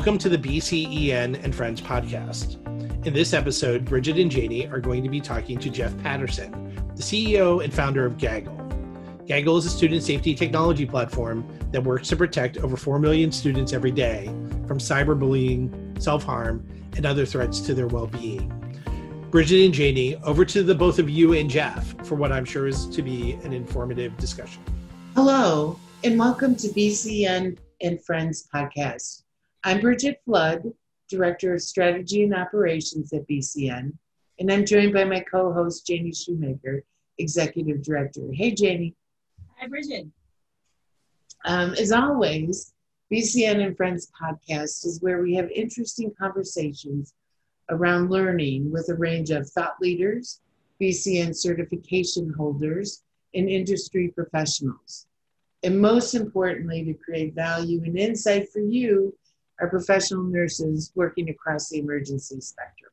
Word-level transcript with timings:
Welcome 0.00 0.16
to 0.16 0.30
the 0.30 0.38
BCEN 0.38 1.44
and 1.44 1.54
Friends 1.54 1.78
podcast. 1.78 2.56
In 3.06 3.12
this 3.12 3.34
episode, 3.34 3.84
Bridget 3.84 4.16
and 4.16 4.30
Janie 4.30 4.66
are 4.66 4.80
going 4.80 5.02
to 5.02 5.10
be 5.10 5.20
talking 5.20 5.58
to 5.58 5.68
Jeff 5.68 5.94
Patterson, 5.98 6.74
the 6.96 7.02
CEO 7.02 7.62
and 7.62 7.70
founder 7.70 8.06
of 8.06 8.16
Gaggle. 8.16 8.56
Gaggle 9.26 9.58
is 9.58 9.66
a 9.66 9.68
student 9.68 10.02
safety 10.02 10.34
technology 10.34 10.86
platform 10.86 11.46
that 11.70 11.84
works 11.84 12.08
to 12.08 12.16
protect 12.16 12.56
over 12.56 12.78
4 12.78 12.98
million 12.98 13.30
students 13.30 13.74
every 13.74 13.90
day 13.90 14.24
from 14.66 14.78
cyberbullying, 14.78 16.02
self 16.02 16.24
harm, 16.24 16.66
and 16.96 17.04
other 17.04 17.26
threats 17.26 17.60
to 17.60 17.74
their 17.74 17.86
well 17.86 18.06
being. 18.06 18.48
Bridget 19.30 19.66
and 19.66 19.74
Janie, 19.74 20.16
over 20.24 20.46
to 20.46 20.62
the 20.62 20.74
both 20.74 20.98
of 20.98 21.10
you 21.10 21.34
and 21.34 21.50
Jeff 21.50 21.94
for 22.06 22.14
what 22.14 22.32
I'm 22.32 22.46
sure 22.46 22.66
is 22.66 22.86
to 22.86 23.02
be 23.02 23.32
an 23.44 23.52
informative 23.52 24.16
discussion. 24.16 24.62
Hello, 25.14 25.78
and 26.04 26.18
welcome 26.18 26.56
to 26.56 26.68
BCEN 26.68 27.58
and 27.82 28.02
Friends 28.02 28.48
podcast. 28.54 29.24
I'm 29.62 29.80
Bridget 29.80 30.22
Flood, 30.24 30.72
Director 31.10 31.52
of 31.52 31.60
Strategy 31.60 32.22
and 32.22 32.34
Operations 32.34 33.12
at 33.12 33.28
BCEN, 33.28 33.92
and 34.38 34.50
I'm 34.50 34.64
joined 34.64 34.94
by 34.94 35.04
my 35.04 35.20
co 35.20 35.52
host, 35.52 35.86
Janie 35.86 36.14
Shoemaker, 36.14 36.82
Executive 37.18 37.82
Director. 37.82 38.22
Hey, 38.32 38.52
Janie. 38.52 38.94
Hi, 39.58 39.66
Bridget. 39.68 40.06
Um, 41.44 41.74
as 41.74 41.92
always, 41.92 42.72
BCEN 43.12 43.62
and 43.62 43.76
Friends 43.76 44.10
podcast 44.18 44.86
is 44.86 44.98
where 45.02 45.20
we 45.20 45.34
have 45.34 45.50
interesting 45.50 46.10
conversations 46.18 47.12
around 47.68 48.10
learning 48.10 48.70
with 48.72 48.88
a 48.88 48.94
range 48.94 49.28
of 49.28 49.46
thought 49.50 49.74
leaders, 49.82 50.40
BCN 50.80 51.36
certification 51.36 52.32
holders, 52.34 53.02
and 53.34 53.46
industry 53.50 54.08
professionals. 54.08 55.06
And 55.62 55.78
most 55.78 56.14
importantly, 56.14 56.82
to 56.84 56.94
create 56.94 57.34
value 57.34 57.82
and 57.84 57.98
insight 57.98 58.48
for 58.50 58.60
you, 58.60 59.14
our 59.60 59.68
professional 59.68 60.24
nurses 60.24 60.90
working 60.94 61.28
across 61.28 61.68
the 61.68 61.78
emergency 61.78 62.40
spectrum. 62.40 62.92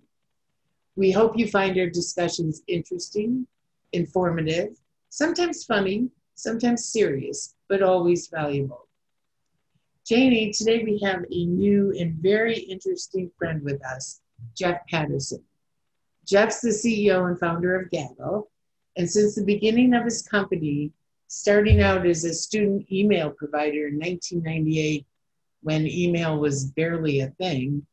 We 0.95 1.11
hope 1.11 1.37
you 1.37 1.47
find 1.47 1.77
our 1.77 1.89
discussions 1.89 2.63
interesting, 2.67 3.47
informative, 3.93 4.77
sometimes 5.09 5.63
funny, 5.63 6.09
sometimes 6.35 6.85
serious, 6.85 7.55
but 7.69 7.81
always 7.81 8.27
valuable. 8.27 8.87
Janie, 10.05 10.51
today 10.51 10.83
we 10.83 10.99
have 10.99 11.23
a 11.31 11.45
new 11.45 11.93
and 11.99 12.15
very 12.15 12.57
interesting 12.57 13.31
friend 13.37 13.61
with 13.61 13.83
us, 13.85 14.21
Jeff 14.55 14.79
Patterson. 14.87 15.43
Jeff's 16.25 16.61
the 16.61 16.69
CEO 16.69 17.27
and 17.27 17.39
founder 17.39 17.79
of 17.79 17.89
Gaggle, 17.89 18.49
and 18.97 19.09
since 19.09 19.35
the 19.35 19.43
beginning 19.43 19.93
of 19.93 20.03
his 20.03 20.21
company, 20.21 20.91
starting 21.27 21.81
out 21.81 22.05
as 22.05 22.23
a 22.23 22.33
student 22.33 22.89
email 22.91 23.29
provider 23.29 23.87
in 23.87 23.99
1998 23.99 25.05
when 25.67 25.85
email 25.85 26.39
was 26.39 26.71
barely 26.77 27.19
a 27.19 27.27
thing, 27.31 27.85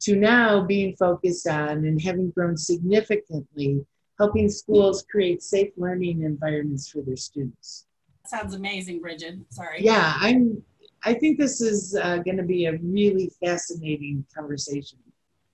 to 0.00 0.14
now 0.14 0.62
being 0.62 0.94
focused 0.96 1.48
on 1.48 1.86
and 1.86 2.02
having 2.02 2.30
grown 2.32 2.54
significantly 2.54 3.80
helping 4.18 4.50
schools 4.50 5.06
create 5.10 5.42
safe 5.42 5.72
learning 5.78 6.22
environments 6.22 6.86
for 6.90 7.00
their 7.00 7.16
students. 7.16 7.86
Sounds 8.26 8.54
amazing, 8.54 9.00
Bridget. 9.00 9.38
Sorry. 9.48 9.82
Yeah, 9.82 10.12
I'm. 10.18 10.62
I 11.06 11.14
think 11.14 11.38
this 11.38 11.62
is 11.62 11.96
uh, 11.96 12.18
going 12.18 12.36
to 12.36 12.42
be 12.42 12.66
a 12.66 12.76
really 12.76 13.32
fascinating 13.42 14.26
conversation. 14.34 14.98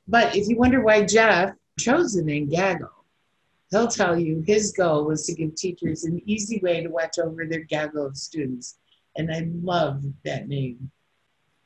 But 0.09 0.35
if 0.35 0.49
you 0.49 0.57
wonder 0.57 0.81
why 0.83 1.05
Jeff 1.05 1.55
chose 1.79 2.15
the 2.15 2.23
name 2.23 2.49
Gaggle, 2.49 3.05
he'll 3.71 3.87
tell 3.87 4.19
you 4.19 4.43
his 4.45 4.73
goal 4.73 5.05
was 5.05 5.25
to 5.27 5.35
give 5.35 5.55
teachers 5.55 6.03
an 6.03 6.21
easy 6.27 6.59
way 6.65 6.83
to 6.83 6.89
watch 6.89 7.21
over 7.21 7.47
their 7.47 7.65
gaggle 7.65 8.07
of 8.07 8.17
students. 8.17 8.79
And 9.17 9.33
I 9.33 9.49
love 9.63 10.03
that 10.25 10.49
name. 10.49 10.91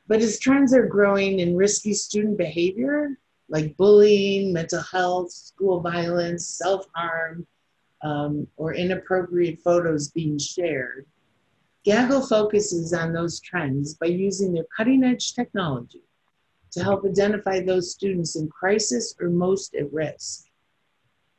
But 0.07 0.21
as 0.21 0.39
trends 0.39 0.73
are 0.73 0.85
growing 0.85 1.39
in 1.39 1.55
risky 1.55 1.93
student 1.93 2.37
behavior, 2.37 3.17
like 3.49 3.77
bullying, 3.77 4.53
mental 4.53 4.81
health, 4.81 5.31
school 5.31 5.79
violence, 5.79 6.47
self 6.47 6.85
harm, 6.93 7.47
um, 8.03 8.47
or 8.55 8.73
inappropriate 8.73 9.59
photos 9.61 10.09
being 10.09 10.37
shared. 10.37 11.05
Gaggle 11.83 12.25
focuses 12.25 12.93
on 12.93 13.13
those 13.13 13.39
trends 13.39 13.95
by 13.95 14.07
using 14.07 14.53
their 14.53 14.65
cutting 14.75 15.03
edge 15.03 15.33
technology 15.33 16.03
to 16.71 16.83
help 16.83 17.05
identify 17.05 17.61
those 17.61 17.91
students 17.91 18.35
in 18.35 18.49
crisis 18.49 19.15
or 19.19 19.29
most 19.29 19.75
at 19.75 19.91
risk. 19.93 20.45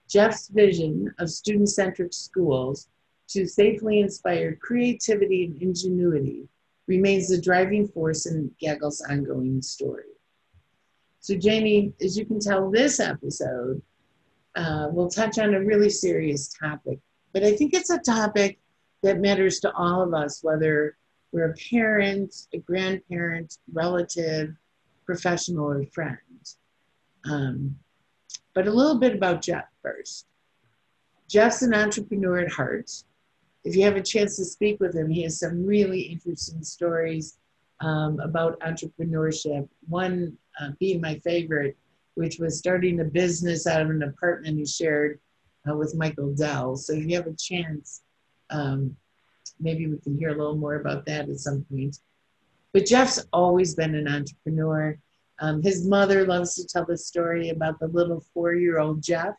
Jeff's 0.09 0.49
vision 0.49 1.13
of 1.19 1.31
student 1.31 1.69
centric 1.69 2.13
schools 2.13 2.89
to 3.29 3.47
safely 3.47 4.01
inspire 4.01 4.57
creativity 4.57 5.45
and 5.45 5.61
ingenuity 5.61 6.49
remains 6.87 7.29
the 7.29 7.41
driving 7.41 7.89
force 7.89 8.27
in 8.27 8.51
Gaggle's 8.61 9.01
ongoing 9.01 9.63
story. 9.63 10.05
So, 11.21 11.37
Janie, 11.37 11.93
as 12.01 12.17
you 12.17 12.25
can 12.25 12.39
tell, 12.39 12.71
this 12.71 13.01
episode 13.01 13.83
uh, 14.55 14.89
will 14.93 15.11
touch 15.11 15.39
on 15.39 15.55
a 15.55 15.65
really 15.65 15.91
serious 15.91 16.49
topic, 16.49 17.01
but 17.33 17.43
I 17.43 17.55
think 17.57 17.75
it's 17.75 17.91
a 17.91 17.99
topic 17.99 18.59
that 19.03 19.21
matters 19.21 19.61
to 19.61 19.73
all 19.73 20.03
of 20.03 20.15
us, 20.15 20.43
whether 20.43 20.97
we're 21.33 21.51
a 21.51 21.55
parent, 21.71 22.35
a 22.55 22.59
grandparent, 22.59 23.59
relative, 23.73 24.55
professional, 25.05 25.71
or 25.71 25.85
friend. 25.87 26.19
Um, 27.25 27.77
but 28.55 28.67
a 28.67 28.73
little 28.73 28.99
bit 28.99 29.15
about 29.15 29.43
Jeff 29.43 29.67
first. 29.83 30.27
Jeff's 31.29 31.63
an 31.63 31.75
entrepreneur 31.75 32.39
at 32.39 32.53
heart. 32.53 32.91
If 33.67 33.75
you 33.75 33.83
have 33.83 33.97
a 33.97 34.03
chance 34.03 34.37
to 34.37 34.45
speak 34.45 34.79
with 34.79 34.95
him, 34.95 35.11
he 35.11 35.25
has 35.25 35.41
some 35.41 35.67
really 35.67 36.03
interesting 36.03 36.63
stories 36.63 37.37
um, 37.81 38.21
about 38.21 38.61
entrepreneurship. 38.61 39.69
One 39.89 40.39
uh, 40.61 40.71
being 40.79 41.01
my 41.01 41.19
favorite, 41.19 41.77
which 42.15 42.39
was 42.39 42.59
starting 42.59 43.01
a 43.01 43.05
business 43.05 43.67
out 43.67 43.83
of 43.83 43.91
an 43.91 44.05
apartment 44.05 44.57
he 44.57 44.67
shared 44.67 45.19
uh, 45.69 45.75
with 45.75 45.97
Michael 45.97 46.33
Dell. 46.33 46.77
So 46.77 46.93
if 46.93 47.07
you 47.07 47.17
have 47.17 47.27
a 47.27 47.35
chance, 47.35 48.03
um, 48.51 48.97
maybe 49.59 49.89
we 49.89 49.99
can 49.99 50.17
hear 50.17 50.29
a 50.29 50.39
little 50.39 50.57
more 50.57 50.77
about 50.77 51.05
that 51.07 51.29
at 51.29 51.41
some 51.41 51.67
point. 51.69 51.99
But 52.73 52.87
Jeff's 52.87 53.27
always 53.33 53.75
been 53.75 53.97
an 53.97 54.07
entrepreneur. 54.07 54.97
Um, 55.41 55.61
his 55.61 55.89
mother 55.89 56.25
loves 56.25 56.55
to 56.55 56.65
tell 56.69 56.85
the 56.85 56.97
story 56.97 57.49
about 57.49 57.81
the 57.81 57.89
little 57.89 58.21
four 58.33 58.55
year 58.55 58.79
old 58.79 59.03
Jeff 59.03 59.35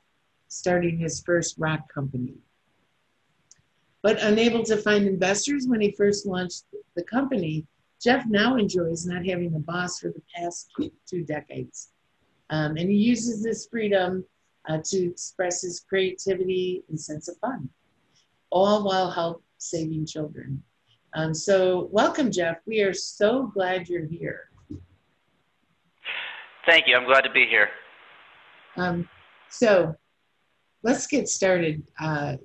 starting 0.50 0.98
his 0.98 1.22
first 1.22 1.56
rock 1.58 1.82
company. 1.94 2.36
But 4.04 4.22
unable 4.22 4.64
to 4.64 4.78
find 4.78 5.08
investors 5.08 5.66
when 5.68 5.82
he 5.82 5.92
first 5.92 6.26
launched 6.26 6.66
the 6.96 7.04
company, 7.04 7.66
Jeff 8.02 8.26
now 8.28 8.58
enjoys 8.58 9.06
not 9.06 9.26
having 9.26 9.56
a 9.56 9.60
boss 9.60 10.00
for 10.00 10.10
the 10.10 10.22
past 10.36 10.72
two 11.10 11.24
decades. 11.24 11.90
Um, 12.50 12.78
and 12.78 12.90
he 12.90 12.96
uses 12.96 13.44
this 13.44 13.68
freedom 13.70 14.24
uh, 14.70 14.80
to 14.86 15.10
express 15.10 15.62
his 15.62 15.80
creativity 15.80 16.84
and 16.90 17.00
sense 17.00 17.28
of 17.28 17.38
fun, 17.38 17.70
all 18.50 18.84
while 18.84 19.10
help 19.10 19.44
saving 19.58 20.06
children. 20.06 20.62
Um, 21.14 21.34
so, 21.34 21.90
welcome, 21.92 22.32
Jeff. 22.32 22.58
We 22.66 22.82
are 22.82 22.94
so 22.94 23.48
glad 23.48 23.90
you're 23.90 24.06
here. 24.06 24.52
Thank 26.66 26.88
you. 26.88 26.96
I'm 26.96 27.06
glad 27.06 27.22
to 27.22 27.32
be 27.32 27.48
here. 27.48 27.70
Um, 28.76 29.10
so, 29.50 29.96
let's 30.84 31.08
get 31.08 31.28
started. 31.28 31.82
Uh, 32.00 32.36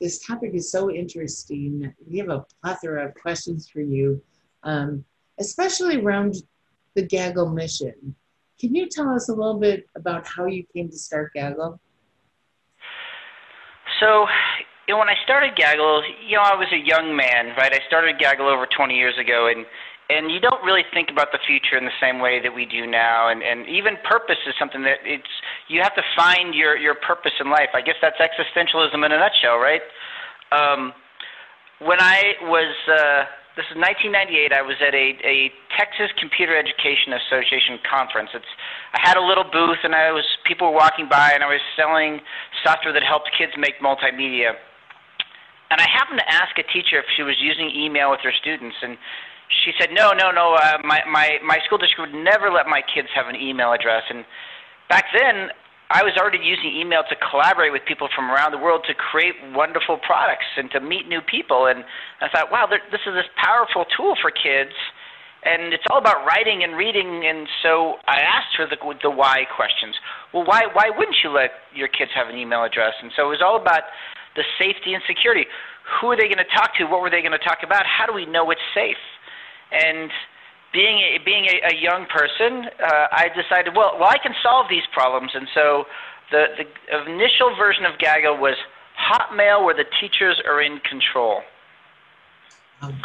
this 0.00 0.24
topic 0.24 0.52
is 0.54 0.70
so 0.70 0.90
interesting. 0.90 1.92
We 2.08 2.18
have 2.18 2.28
a 2.28 2.44
plethora 2.62 3.06
of 3.06 3.14
questions 3.14 3.68
for 3.68 3.80
you 3.80 4.22
um, 4.62 5.04
especially 5.38 5.96
around 6.00 6.36
the 6.94 7.02
Gaggle 7.02 7.48
mission. 7.48 8.14
Can 8.60 8.74
you 8.74 8.88
tell 8.88 9.08
us 9.10 9.28
a 9.28 9.34
little 9.34 9.58
bit 9.58 9.86
about 9.94 10.26
how 10.26 10.46
you 10.46 10.64
came 10.74 10.88
to 10.88 10.98
start 10.98 11.32
Gaggle? 11.34 11.80
So, 14.00 14.26
you 14.86 14.94
know, 14.94 14.98
when 14.98 15.08
I 15.08 15.14
started 15.24 15.56
Gaggle, 15.56 16.02
you 16.26 16.36
know, 16.36 16.42
I 16.42 16.54
was 16.54 16.68
a 16.72 16.84
young 16.84 17.16
man, 17.16 17.54
right? 17.56 17.72
I 17.72 17.80
started 17.86 18.18
Gaggle 18.18 18.48
over 18.48 18.66
20 18.66 18.94
years 18.94 19.14
ago, 19.18 19.48
and 19.48 19.64
and 20.10 20.30
you 20.30 20.40
don't 20.40 20.62
really 20.64 20.84
think 20.94 21.10
about 21.10 21.32
the 21.32 21.38
future 21.46 21.76
in 21.76 21.84
the 21.84 21.98
same 22.00 22.18
way 22.18 22.40
that 22.40 22.54
we 22.54 22.64
do 22.64 22.86
now. 22.86 23.28
And 23.28 23.42
and 23.42 23.68
even 23.68 23.96
purpose 24.04 24.38
is 24.46 24.54
something 24.58 24.82
that 24.82 24.98
it's 25.04 25.28
you 25.68 25.82
have 25.82 25.94
to 25.96 26.02
find 26.16 26.54
your 26.54 26.76
your 26.76 26.94
purpose 26.94 27.32
in 27.40 27.50
life. 27.50 27.70
I 27.74 27.80
guess 27.80 27.96
that's 28.00 28.16
existentialism 28.16 28.94
in 28.94 29.12
a 29.12 29.18
nutshell, 29.18 29.58
right? 29.58 29.82
Um, 30.50 30.92
when 31.80 32.00
I 32.00 32.34
was 32.42 32.74
uh, 32.88 33.24
this 33.58 33.66
is 33.74 33.76
1998. 33.82 34.54
I 34.54 34.62
was 34.62 34.78
at 34.78 34.94
a, 34.94 35.18
a 35.26 35.50
Texas 35.74 36.14
Computer 36.14 36.54
Education 36.54 37.10
Association 37.10 37.82
conference. 37.82 38.30
It's 38.32 38.52
I 38.94 39.02
had 39.02 39.18
a 39.18 39.24
little 39.24 39.42
booth 39.42 39.82
and 39.82 39.98
I 39.98 40.14
was 40.14 40.22
people 40.46 40.70
were 40.70 40.78
walking 40.78 41.10
by 41.10 41.34
and 41.34 41.42
I 41.42 41.50
was 41.50 41.58
selling 41.74 42.22
software 42.62 42.94
that 42.94 43.02
helped 43.02 43.34
kids 43.34 43.50
make 43.58 43.82
multimedia. 43.82 44.54
And 45.74 45.82
I 45.82 45.86
happened 45.90 46.22
to 46.22 46.28
ask 46.30 46.54
a 46.54 46.62
teacher 46.70 47.02
if 47.02 47.10
she 47.18 47.26
was 47.26 47.34
using 47.42 47.68
email 47.74 48.14
with 48.14 48.22
her 48.22 48.30
students 48.30 48.78
and 48.80 48.96
she 49.64 49.72
said 49.78 49.90
no 49.92 50.12
no 50.12 50.30
no 50.30 50.54
uh, 50.54 50.78
my 50.84 51.00
my 51.10 51.38
my 51.44 51.58
school 51.64 51.78
district 51.78 52.00
would 52.00 52.24
never 52.24 52.50
let 52.50 52.66
my 52.66 52.82
kids 52.94 53.08
have 53.14 53.26
an 53.28 53.36
email 53.36 53.72
address 53.72 54.02
and 54.10 54.24
back 54.88 55.06
then 55.16 55.50
I 55.90 56.04
was 56.04 56.12
already 56.20 56.44
using 56.44 56.76
email 56.76 57.00
to 57.08 57.16
collaborate 57.30 57.72
with 57.72 57.80
people 57.88 58.08
from 58.14 58.30
around 58.30 58.52
the 58.52 58.60
world 58.60 58.84
to 58.88 58.94
create 58.94 59.32
wonderful 59.56 59.96
products 59.96 60.44
and 60.58 60.70
to 60.72 60.80
meet 60.80 61.08
new 61.08 61.22
people. 61.24 61.64
And 61.64 61.82
I 62.20 62.28
thought, 62.28 62.52
wow, 62.52 62.68
this 62.68 63.00
is 63.08 63.14
this 63.16 63.24
powerful 63.40 63.86
tool 63.96 64.14
for 64.20 64.30
kids. 64.30 64.76
and 65.44 65.72
it's 65.72 65.84
all 65.90 65.98
about 65.98 66.26
writing 66.26 66.62
and 66.64 66.76
reading. 66.76 67.24
And 67.24 67.48
so 67.62 67.96
I 68.06 68.20
asked 68.20 68.52
her 68.58 68.66
the, 68.68 68.76
the 69.02 69.10
why 69.10 69.46
questions. 69.54 69.94
Well, 70.34 70.44
why 70.44 70.66
why 70.72 70.90
wouldn't 70.90 71.16
you 71.24 71.30
let 71.30 71.52
your 71.74 71.88
kids 71.88 72.10
have 72.14 72.28
an 72.28 72.36
email 72.36 72.64
address? 72.64 72.94
And 73.00 73.10
so 73.16 73.26
it 73.26 73.30
was 73.30 73.42
all 73.42 73.56
about 73.56 73.82
the 74.36 74.44
safety 74.58 74.92
and 74.94 75.02
security. 75.06 75.46
Who 76.00 76.08
are 76.12 76.16
they 76.16 76.28
going 76.28 76.42
to 76.42 76.52
talk 76.52 76.76
to? 76.76 76.84
What 76.84 77.00
were 77.00 77.08
they 77.10 77.22
going 77.22 77.32
to 77.32 77.40
talk 77.40 77.64
about? 77.64 77.86
How 77.86 78.04
do 78.04 78.12
we 78.12 78.26
know 78.26 78.50
it's 78.50 78.60
safe? 78.74 79.00
And 79.72 80.10
being 80.72 80.98
a, 80.98 81.18
being 81.24 81.46
a, 81.46 81.72
a 81.72 81.76
young 81.80 82.06
person, 82.06 82.68
uh, 82.82 83.06
I 83.12 83.28
decided, 83.34 83.74
well, 83.76 83.96
well, 83.98 84.08
I 84.08 84.18
can 84.18 84.34
solve 84.42 84.66
these 84.68 84.86
problems. 84.92 85.32
And 85.34 85.48
so 85.54 85.84
the, 86.30 86.46
the 86.58 87.12
initial 87.12 87.54
version 87.56 87.84
of 87.84 87.98
Gaggle 87.98 88.36
was 88.36 88.56
Hotmail, 88.98 89.64
where 89.64 89.74
the 89.74 89.86
teachers 90.00 90.40
are 90.46 90.60
in 90.60 90.80
control. 90.80 91.42
Um. 92.82 93.00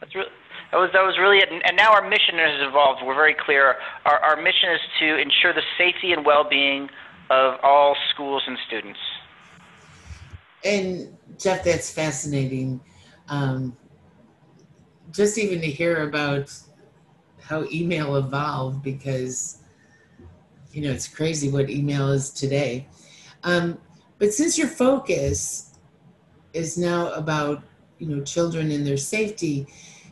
That's 0.00 0.14
really, 0.14 0.28
that 0.72 0.76
was 0.76 0.90
that 0.92 1.02
was 1.02 1.16
really 1.18 1.38
it. 1.38 1.48
And, 1.50 1.76
now 1.76 1.92
our 1.92 2.06
mission 2.06 2.34
has 2.36 2.60
evolved. 2.68 3.02
We're 3.04 3.14
very 3.14 3.34
clear. 3.34 3.76
Our 4.04 4.18
our 4.18 4.36
mission 4.36 4.70
is 4.72 4.80
to 5.00 5.16
ensure 5.16 5.54
the 5.54 5.62
safety 5.78 6.12
and 6.12 6.24
well-being 6.24 6.90
of 7.30 7.58
all 7.62 7.96
schools 8.12 8.42
and 8.46 8.58
students. 8.66 8.98
And 10.64 11.16
Jeff, 11.38 11.64
that's 11.64 11.90
fascinating. 11.90 12.80
Um, 13.28 13.76
just 15.16 15.38
even 15.38 15.60
to 15.62 15.66
hear 15.66 16.08
about 16.08 16.52
how 17.42 17.64
email 17.72 18.16
evolved 18.16 18.82
because 18.82 19.58
you 20.72 20.82
know 20.82 20.90
it's 20.90 21.08
crazy 21.08 21.48
what 21.48 21.70
email 21.70 22.10
is 22.10 22.30
today. 22.30 22.86
Um, 23.42 23.78
but 24.18 24.34
since 24.34 24.58
your 24.58 24.68
focus 24.68 25.74
is 26.52 26.76
now 26.76 27.12
about 27.12 27.62
you 27.98 28.08
know 28.08 28.22
children 28.22 28.70
and 28.70 28.86
their 28.86 28.96
safety, 28.98 29.66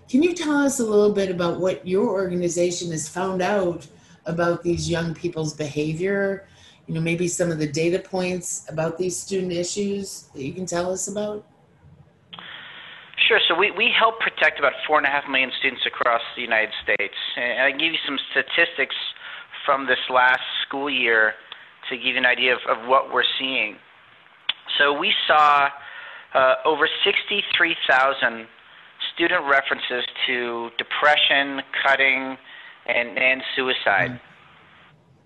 can 0.08 0.22
you 0.22 0.34
tell 0.34 0.56
us 0.56 0.80
a 0.80 0.84
little 0.84 1.12
bit 1.12 1.30
about 1.30 1.60
what 1.60 1.86
your 1.86 2.08
organization 2.08 2.90
has 2.90 3.08
found 3.08 3.42
out 3.42 3.86
about 4.26 4.62
these 4.62 4.88
young 4.88 5.14
people's 5.14 5.52
behavior? 5.52 6.48
You 6.86 6.94
know, 6.94 7.00
maybe 7.00 7.28
some 7.28 7.50
of 7.50 7.58
the 7.58 7.66
data 7.66 7.98
points 7.98 8.66
about 8.68 8.98
these 8.98 9.18
student 9.18 9.52
issues 9.52 10.28
that 10.34 10.42
you 10.42 10.52
can 10.52 10.66
tell 10.66 10.92
us 10.92 11.08
about? 11.08 11.44
Sure. 13.28 13.40
So 13.48 13.54
we, 13.54 13.70
we 13.70 13.90
help 13.96 14.20
protect 14.20 14.58
about 14.58 14.72
four 14.86 14.98
and 14.98 15.06
a 15.06 15.10
half 15.10 15.24
million 15.28 15.50
students 15.58 15.86
across 15.86 16.20
the 16.36 16.42
United 16.42 16.70
States. 16.82 17.14
And 17.36 17.62
I 17.62 17.70
give 17.70 17.92
you 17.92 18.02
some 18.06 18.18
statistics 18.30 18.96
from 19.64 19.86
this 19.86 19.98
last 20.10 20.42
school 20.66 20.90
year 20.90 21.32
to 21.88 21.96
give 21.96 22.14
you 22.14 22.18
an 22.18 22.26
idea 22.26 22.54
of, 22.54 22.60
of 22.68 22.88
what 22.88 23.12
we're 23.12 23.24
seeing. 23.38 23.76
So 24.78 24.92
we 24.92 25.12
saw 25.26 25.68
uh, 26.34 26.54
over 26.64 26.88
63,000 27.04 28.46
student 29.14 29.44
references 29.48 30.04
to 30.26 30.70
depression, 30.76 31.62
cutting, 31.86 32.36
and, 32.86 33.18
and 33.18 33.42
suicide. 33.56 34.10
Mm. 34.10 34.20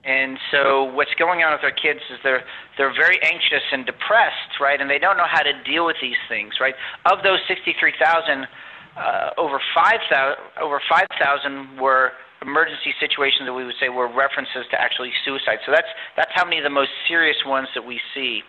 And 0.08 0.38
so 0.50 0.88
what's 0.96 1.12
going 1.20 1.44
on 1.44 1.52
with 1.52 1.60
our 1.60 1.76
kids 1.76 2.00
is 2.08 2.16
they're 2.24 2.40
they're 2.80 2.96
very 2.96 3.20
anxious 3.20 3.60
and 3.72 3.84
depressed, 3.84 4.56
right? 4.58 4.80
And 4.80 4.88
they 4.88 4.98
don't 4.98 5.18
know 5.20 5.28
how 5.28 5.42
to 5.44 5.52
deal 5.68 5.84
with 5.84 6.00
these 6.00 6.16
things, 6.32 6.54
right? 6.64 6.72
Of 7.04 7.20
those 7.22 7.40
63,000, 7.46 8.48
uh, 8.96 9.36
over 9.36 9.60
5,000 9.76 10.64
over 10.64 10.80
5,000 10.88 11.76
were 11.76 12.12
emergency 12.40 12.96
situations 12.96 13.44
that 13.44 13.52
we 13.52 13.68
would 13.68 13.76
say 13.78 13.90
were 13.90 14.08
references 14.08 14.64
to 14.70 14.80
actually 14.80 15.12
suicide. 15.28 15.60
So 15.66 15.72
that's 15.76 15.92
that's 16.16 16.32
how 16.32 16.44
many 16.44 16.56
of 16.56 16.64
the 16.64 16.72
most 16.72 16.90
serious 17.06 17.36
ones 17.44 17.68
that 17.74 17.84
we 17.84 18.00
see. 18.14 18.40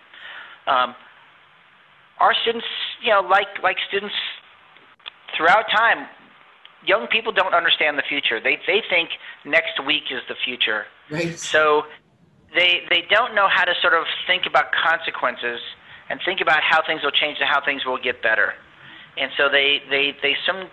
Um, 0.66 0.96
our 2.24 2.32
students, 2.42 2.68
you 3.04 3.12
know, 3.12 3.20
like 3.20 3.52
like 3.62 3.76
students 3.92 4.16
throughout 5.36 5.68
time, 5.76 6.08
young 6.86 7.08
people 7.08 7.32
don't 7.32 7.54
understand 7.54 7.98
the 7.98 8.08
future. 8.08 8.40
They 8.40 8.58
they 8.68 8.82
think 8.90 9.10
next 9.46 9.84
week 9.86 10.04
is 10.12 10.22
the 10.28 10.36
future. 10.46 10.86
Right. 11.10 11.38
So 11.38 11.84
they 12.56 12.82
they 12.90 13.04
don't 13.10 13.36
know 13.36 13.48
how 13.48 13.66
to 13.66 13.74
sort 13.82 13.94
of 13.94 14.06
think 14.28 14.46
about 14.46 14.72
consequences 14.72 15.60
and 16.10 16.20
think 16.26 16.42
about 16.42 16.62
how 16.64 16.82
things 16.86 17.04
will 17.04 17.12
change 17.12 17.38
and 17.40 17.50
how 17.50 17.64
things 17.64 17.86
will 17.86 18.02
get 18.02 18.22
better. 18.22 18.54
And 19.18 19.32
so 19.38 19.50
they 19.50 19.82
they 19.90 20.14
they 20.22 20.36
some 20.46 20.70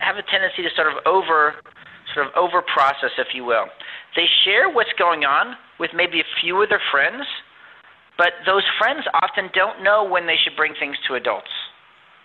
have 0.00 0.16
a 0.16 0.22
tendency 0.22 0.62
to 0.62 0.70
sort 0.74 0.88
of 0.88 0.98
over 1.06 1.54
sort 2.14 2.26
of 2.26 2.32
over 2.34 2.62
process, 2.62 3.10
if 3.18 3.34
you 3.34 3.44
will. 3.44 3.66
They 4.16 4.26
share 4.44 4.68
what's 4.68 4.92
going 4.98 5.24
on 5.24 5.56
with 5.78 5.90
maybe 5.94 6.20
a 6.20 6.28
few 6.40 6.60
of 6.62 6.68
their 6.68 6.82
friends, 6.90 7.24
but 8.18 8.32
those 8.44 8.64
friends 8.78 9.04
often 9.22 9.48
don't 9.54 9.82
know 9.82 10.04
when 10.04 10.26
they 10.26 10.36
should 10.36 10.56
bring 10.56 10.74
things 10.78 10.96
to 11.08 11.14
adults 11.14 11.50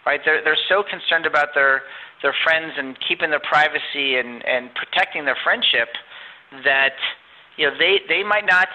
right? 0.07 0.21
They're 0.23 0.41
they're 0.41 0.63
so 0.69 0.81
concerned 0.81 1.27
about 1.27 1.49
their 1.53 1.83
their 2.21 2.35
friends 2.43 2.73
and 2.77 2.97
keeping 3.07 3.29
their 3.29 3.43
privacy 3.43 4.17
and 4.17 4.45
and 4.45 4.69
protecting 4.75 5.25
their 5.25 5.37
friendship 5.43 5.89
that 6.63 6.97
you 7.57 7.67
know 7.67 7.77
they 7.77 7.99
they 8.07 8.23
might 8.23 8.45
not 8.45 8.67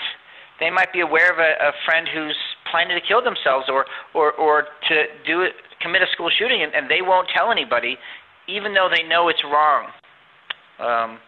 they 0.61 0.71
might 0.71 0.93
be 0.93 1.00
aware 1.00 1.33
of 1.33 1.39
a, 1.39 1.69
a 1.69 1.73
friend 1.85 2.06
who's 2.12 2.37
planning 2.71 2.99
to 2.99 3.05
kill 3.06 3.23
themselves 3.23 3.67
or 3.69 3.87
or 4.15 4.33
or 4.33 4.69
to 4.89 5.05
do 5.27 5.43
it 5.43 5.53
commit 5.81 6.03
a 6.03 6.06
school 6.12 6.31
shooting 6.31 6.62
and, 6.62 6.73
and 6.75 6.89
they 6.89 7.03
won't 7.03 7.29
tell 7.35 7.50
anybody 7.50 7.99
even 8.49 8.75
though 8.75 8.89
they 8.91 9.03
know 9.03 9.29
it's 9.29 9.43
wrong. 9.45 9.87
Um, 10.79 11.19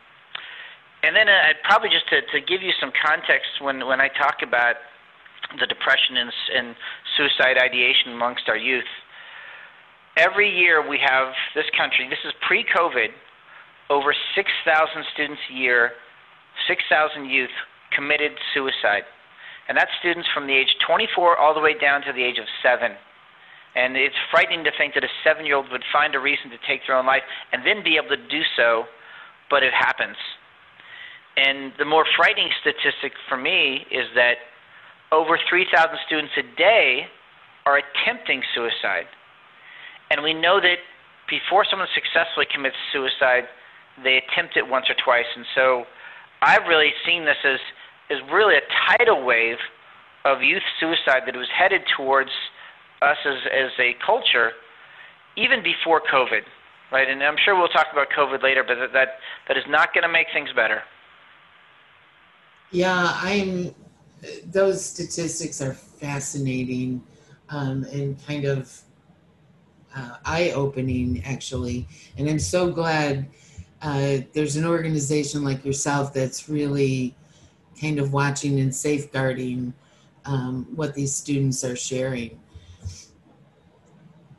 and 1.02 1.14
then 1.14 1.28
uh, 1.28 1.50
I'd 1.52 1.62
probably 1.62 1.90
just 1.90 2.08
to, 2.08 2.22
to 2.32 2.40
give 2.40 2.62
you 2.62 2.72
some 2.80 2.90
context 3.04 3.60
when, 3.60 3.86
when 3.86 4.00
I 4.00 4.08
talk 4.08 4.40
about 4.42 4.76
the 5.60 5.66
depression 5.66 6.16
and, 6.16 6.32
and 6.56 6.74
suicide 7.16 7.60
ideation 7.60 8.12
amongst 8.12 8.48
our 8.48 8.56
youth, 8.56 8.88
every 10.16 10.50
year 10.50 10.86
we 10.86 10.98
have 10.98 11.32
this 11.54 11.66
country, 11.76 12.08
this 12.08 12.22
is 12.24 12.32
pre 12.46 12.64
COVID, 12.64 13.08
over 13.90 14.14
6,000 14.34 15.04
students 15.12 15.40
a 15.50 15.54
year, 15.54 15.92
6,000 16.68 17.26
youth 17.28 17.50
committed 17.94 18.32
suicide. 18.54 19.04
And 19.68 19.76
that's 19.76 19.90
students 20.00 20.28
from 20.34 20.46
the 20.46 20.52
age 20.52 20.76
24 20.86 21.38
all 21.38 21.54
the 21.54 21.60
way 21.60 21.76
down 21.78 22.02
to 22.02 22.12
the 22.12 22.22
age 22.22 22.38
of 22.38 22.44
7. 22.62 22.92
And 23.74 23.96
it's 23.96 24.14
frightening 24.30 24.62
to 24.64 24.70
think 24.78 24.94
that 24.94 25.02
a 25.02 25.10
seven 25.24 25.46
year 25.46 25.56
old 25.56 25.66
would 25.72 25.82
find 25.92 26.14
a 26.14 26.20
reason 26.20 26.50
to 26.50 26.58
take 26.66 26.86
their 26.86 26.96
own 26.96 27.06
life 27.06 27.22
and 27.52 27.66
then 27.66 27.82
be 27.82 27.96
able 27.96 28.14
to 28.14 28.22
do 28.28 28.42
so, 28.56 28.84
but 29.50 29.62
it 29.62 29.72
happens. 29.74 30.16
And 31.36 31.72
the 31.78 31.84
more 31.84 32.04
frightening 32.16 32.50
statistic 32.60 33.12
for 33.28 33.36
me 33.36 33.86
is 33.90 34.06
that 34.14 34.38
over 35.10 35.38
3,000 35.48 35.98
students 36.06 36.32
a 36.38 36.46
day 36.56 37.06
are 37.66 37.80
attempting 37.82 38.42
suicide. 38.54 39.10
And 40.14 40.22
we 40.22 40.32
know 40.32 40.60
that 40.60 40.78
before 41.28 41.66
someone 41.68 41.88
successfully 41.90 42.46
commits 42.46 42.76
suicide, 42.92 43.50
they 44.04 44.22
attempt 44.22 44.56
it 44.56 44.68
once 44.68 44.86
or 44.88 44.94
twice. 44.94 45.26
And 45.34 45.44
so 45.56 45.86
I've 46.40 46.68
really 46.68 46.92
seen 47.04 47.24
this 47.24 47.42
as, 47.42 47.58
as 48.10 48.18
really 48.30 48.54
a 48.54 48.62
tidal 48.86 49.24
wave 49.24 49.58
of 50.24 50.40
youth 50.40 50.62
suicide 50.78 51.22
that 51.26 51.34
was 51.34 51.48
headed 51.50 51.82
towards 51.96 52.30
us 53.02 53.16
as, 53.26 53.38
as 53.50 53.72
a 53.80 53.96
culture 54.06 54.52
even 55.36 55.64
before 55.64 56.00
COVID, 56.00 56.42
right? 56.92 57.10
And 57.10 57.20
I'm 57.20 57.36
sure 57.44 57.58
we'll 57.58 57.66
talk 57.66 57.88
about 57.92 58.06
COVID 58.16 58.40
later, 58.40 58.62
but 58.62 58.76
that, 58.76 58.92
that, 58.92 59.08
that 59.48 59.56
is 59.56 59.64
not 59.68 59.92
going 59.92 60.02
to 60.02 60.08
make 60.08 60.28
things 60.32 60.50
better. 60.54 60.82
Yeah, 62.70 63.10
I'm. 63.20 63.74
Those 64.46 64.84
statistics 64.84 65.60
are 65.60 65.74
fascinating 65.74 67.02
um, 67.50 67.84
and 67.92 68.16
kind 68.26 68.44
of 68.44 68.80
uh, 69.96 70.16
eye 70.24 70.50
opening, 70.54 71.22
actually. 71.24 71.86
And 72.16 72.28
I'm 72.28 72.38
so 72.38 72.70
glad 72.70 73.26
uh, 73.82 74.18
there's 74.32 74.56
an 74.56 74.64
organization 74.64 75.44
like 75.44 75.64
yourself 75.64 76.12
that's 76.12 76.48
really 76.48 77.14
kind 77.80 77.98
of 77.98 78.12
watching 78.12 78.60
and 78.60 78.74
safeguarding 78.74 79.74
um, 80.24 80.66
what 80.74 80.94
these 80.94 81.14
students 81.14 81.64
are 81.64 81.76
sharing. 81.76 82.40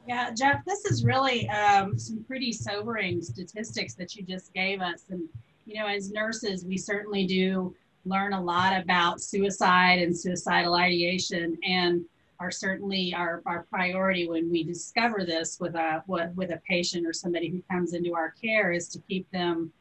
Yeah, 0.07 0.31
Jeff, 0.31 0.63
this 0.65 0.85
is 0.85 1.03
really 1.03 1.49
um, 1.49 1.97
some 1.97 2.23
pretty 2.23 2.51
sobering 2.51 3.21
statistics 3.21 3.95
that 3.95 4.15
you 4.15 4.23
just 4.23 4.53
gave 4.53 4.81
us. 4.81 5.05
And, 5.09 5.23
you 5.65 5.75
know, 5.79 5.87
as 5.87 6.11
nurses, 6.11 6.63
we 6.63 6.77
certainly 6.77 7.25
do 7.25 7.75
learn 8.05 8.33
a 8.33 8.41
lot 8.41 8.79
about 8.79 9.19
suicide 9.19 9.99
and 9.99 10.15
suicidal 10.15 10.75
ideation. 10.75 11.57
And 11.67 12.05
are 12.39 12.51
certainly 12.51 13.13
our, 13.13 13.41
our 13.45 13.63
priority 13.63 14.27
when 14.27 14.51
we 14.51 14.63
discover 14.63 15.23
this 15.25 15.59
with 15.59 15.75
a 15.75 16.03
with 16.07 16.51
a 16.51 16.61
patient 16.67 17.07
or 17.07 17.13
somebody 17.13 17.49
who 17.49 17.61
comes 17.71 17.93
into 17.93 18.13
our 18.13 18.31
care 18.31 18.71
is 18.71 18.89
to 18.89 18.99
keep 19.07 19.29
them 19.31 19.71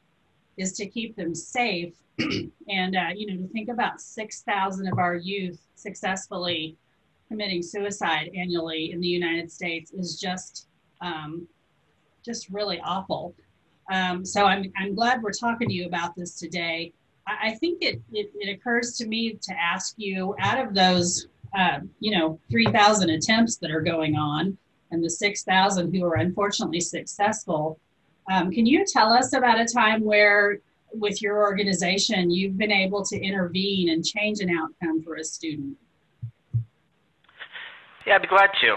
is 0.56 0.72
to 0.72 0.86
keep 0.86 1.16
them 1.16 1.34
safe. 1.34 1.94
And 2.68 2.96
uh, 2.96 3.10
you 3.14 3.26
know 3.26 3.46
to 3.46 3.52
think 3.52 3.68
about 3.68 4.00
6000 4.00 4.86
of 4.86 4.98
our 4.98 5.16
youth 5.16 5.60
successfully 5.74 6.76
committing 7.28 7.62
suicide 7.62 8.30
annually 8.34 8.92
in 8.92 9.00
the 9.00 9.08
united 9.08 9.50
states 9.50 9.92
is 9.92 10.18
just 10.18 10.68
um, 11.02 11.46
just 12.24 12.48
really 12.48 12.80
awful. 12.80 13.34
Um, 13.92 14.24
so 14.24 14.46
I'm, 14.46 14.72
I'm 14.78 14.94
glad 14.94 15.22
we're 15.22 15.32
talking 15.32 15.68
to 15.68 15.74
you 15.74 15.86
about 15.86 16.16
this 16.16 16.38
today. 16.38 16.92
I, 17.26 17.52
think 17.54 17.82
it, 17.82 18.02
it, 18.12 18.30
it 18.34 18.50
occurs 18.50 18.96
to 18.98 19.06
me 19.06 19.38
to 19.40 19.54
ask 19.58 19.94
you 19.96 20.34
out 20.38 20.58
of 20.58 20.74
those 20.74 21.28
uh, 21.54 21.80
you 22.00 22.16
know, 22.16 22.38
3,000 22.50 23.10
attempts 23.10 23.56
that 23.56 23.70
are 23.70 23.80
going 23.80 24.16
on 24.16 24.58
and 24.90 25.02
the 25.02 25.10
6,000 25.10 25.92
who 25.94 26.04
are 26.04 26.14
unfortunately 26.16 26.80
successful, 26.80 27.78
Um, 28.32 28.50
can 28.50 28.64
you 28.64 28.86
tell 28.86 29.12
us 29.12 29.34
about 29.34 29.60
a 29.60 29.66
time 29.66 30.02
where, 30.02 30.58
with 30.94 31.20
your 31.20 31.42
organization, 31.42 32.30
you've 32.30 32.56
been 32.56 32.72
able 32.72 33.04
to 33.04 33.16
intervene 33.20 33.90
and 33.90 34.02
change 34.02 34.40
an 34.40 34.48
outcome 34.48 35.02
for 35.02 35.16
a 35.16 35.24
student? 35.24 35.76
Yeah, 38.06 38.14
I'd 38.16 38.22
be 38.22 38.28
glad 38.28 38.50
to. 38.62 38.76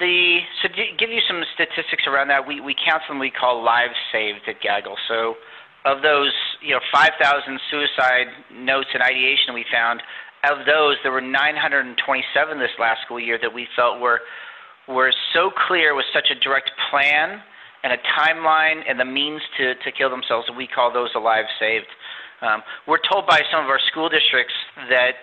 The 0.00 0.40
so 0.60 0.68
give 0.98 1.10
you 1.10 1.20
some 1.28 1.44
statistics 1.54 2.04
around 2.08 2.28
that, 2.28 2.46
we 2.46 2.60
we 2.60 2.74
count 2.74 3.02
we 3.20 3.30
call 3.30 3.62
lives 3.62 3.94
saved 4.10 4.48
at 4.48 4.60
Gaggle. 4.60 4.96
So, 5.06 5.36
of 5.84 6.02
those, 6.02 6.32
you 6.60 6.72
know, 6.74 6.80
5,000 6.92 7.60
suicide 7.70 8.28
notes 8.50 8.88
and 8.94 9.02
ideation 9.02 9.54
we 9.54 9.64
found, 9.70 10.02
of 10.44 10.66
those, 10.66 10.96
there 11.02 11.12
were 11.12 11.20
927 11.20 12.58
this 12.58 12.70
last 12.78 13.02
school 13.02 13.20
year 13.20 13.38
that 13.40 13.52
we 13.52 13.68
felt 13.76 14.00
were 14.00 14.20
were 14.88 15.12
so 15.32 15.50
clear 15.68 15.94
with 15.94 16.04
such 16.12 16.26
a 16.30 16.34
direct 16.40 16.70
plan 16.90 17.40
and 17.84 17.92
a 17.92 17.98
timeline 18.18 18.82
and 18.88 18.98
the 18.98 19.04
means 19.04 19.40
to, 19.56 19.74
to 19.76 19.92
kill 19.92 20.10
themselves, 20.10 20.46
and 20.48 20.56
we 20.56 20.66
call 20.66 20.92
those 20.92 21.10
a 21.14 21.18
lives 21.18 21.48
saved. 21.58 21.86
Um, 22.40 22.62
we're 22.86 23.02
told 23.10 23.26
by 23.26 23.40
some 23.50 23.62
of 23.62 23.70
our 23.70 23.78
school 23.90 24.08
districts 24.08 24.54
that 24.90 25.14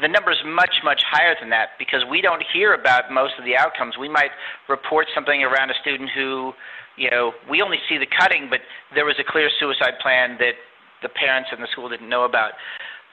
the 0.00 0.08
number 0.08 0.30
is 0.30 0.38
much, 0.46 0.74
much 0.84 1.02
higher 1.10 1.34
than 1.40 1.50
that 1.50 1.70
because 1.78 2.02
we 2.08 2.20
don't 2.20 2.42
hear 2.52 2.74
about 2.74 3.10
most 3.12 3.34
of 3.38 3.44
the 3.44 3.56
outcomes. 3.56 3.98
We 3.98 4.08
might 4.08 4.30
report 4.68 5.06
something 5.14 5.42
around 5.42 5.70
a 5.70 5.74
student 5.80 6.10
who, 6.14 6.52
you 6.96 7.10
know, 7.10 7.32
we 7.50 7.62
only 7.62 7.78
see 7.88 7.98
the 7.98 8.06
cutting, 8.06 8.46
but 8.48 8.60
there 8.94 9.04
was 9.04 9.16
a 9.18 9.24
clear 9.26 9.50
suicide 9.58 9.98
plan 10.00 10.36
that 10.38 10.54
the 11.02 11.08
parents 11.08 11.50
and 11.52 11.62
the 11.62 11.66
school 11.72 11.88
didn't 11.88 12.08
know 12.08 12.24
about. 12.24 12.52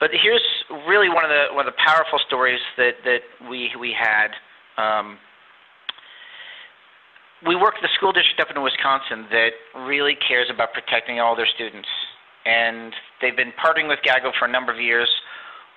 But 0.00 0.10
here's 0.12 0.44
really 0.86 1.08
one 1.08 1.24
of 1.24 1.30
the 1.30 1.46
one 1.52 1.66
of 1.66 1.74
the 1.74 1.80
powerful 1.84 2.20
stories 2.26 2.60
that 2.76 3.02
that 3.04 3.22
we 3.50 3.70
we 3.78 3.92
had. 3.92 4.30
Um, 4.76 5.18
we 7.46 7.54
work 7.54 7.74
with 7.80 7.90
a 7.90 7.94
school 7.94 8.12
district 8.12 8.40
up 8.40 8.50
in 8.54 8.60
Wisconsin 8.62 9.26
that 9.30 9.50
really 9.86 10.16
cares 10.16 10.48
about 10.50 10.72
protecting 10.72 11.20
all 11.20 11.36
their 11.36 11.46
students, 11.46 11.88
and 12.46 12.92
they've 13.20 13.36
been 13.36 13.52
partnering 13.52 13.88
with 13.88 14.00
Gaggle 14.02 14.32
for 14.38 14.46
a 14.46 14.50
number 14.50 14.72
of 14.72 14.80
years. 14.80 15.08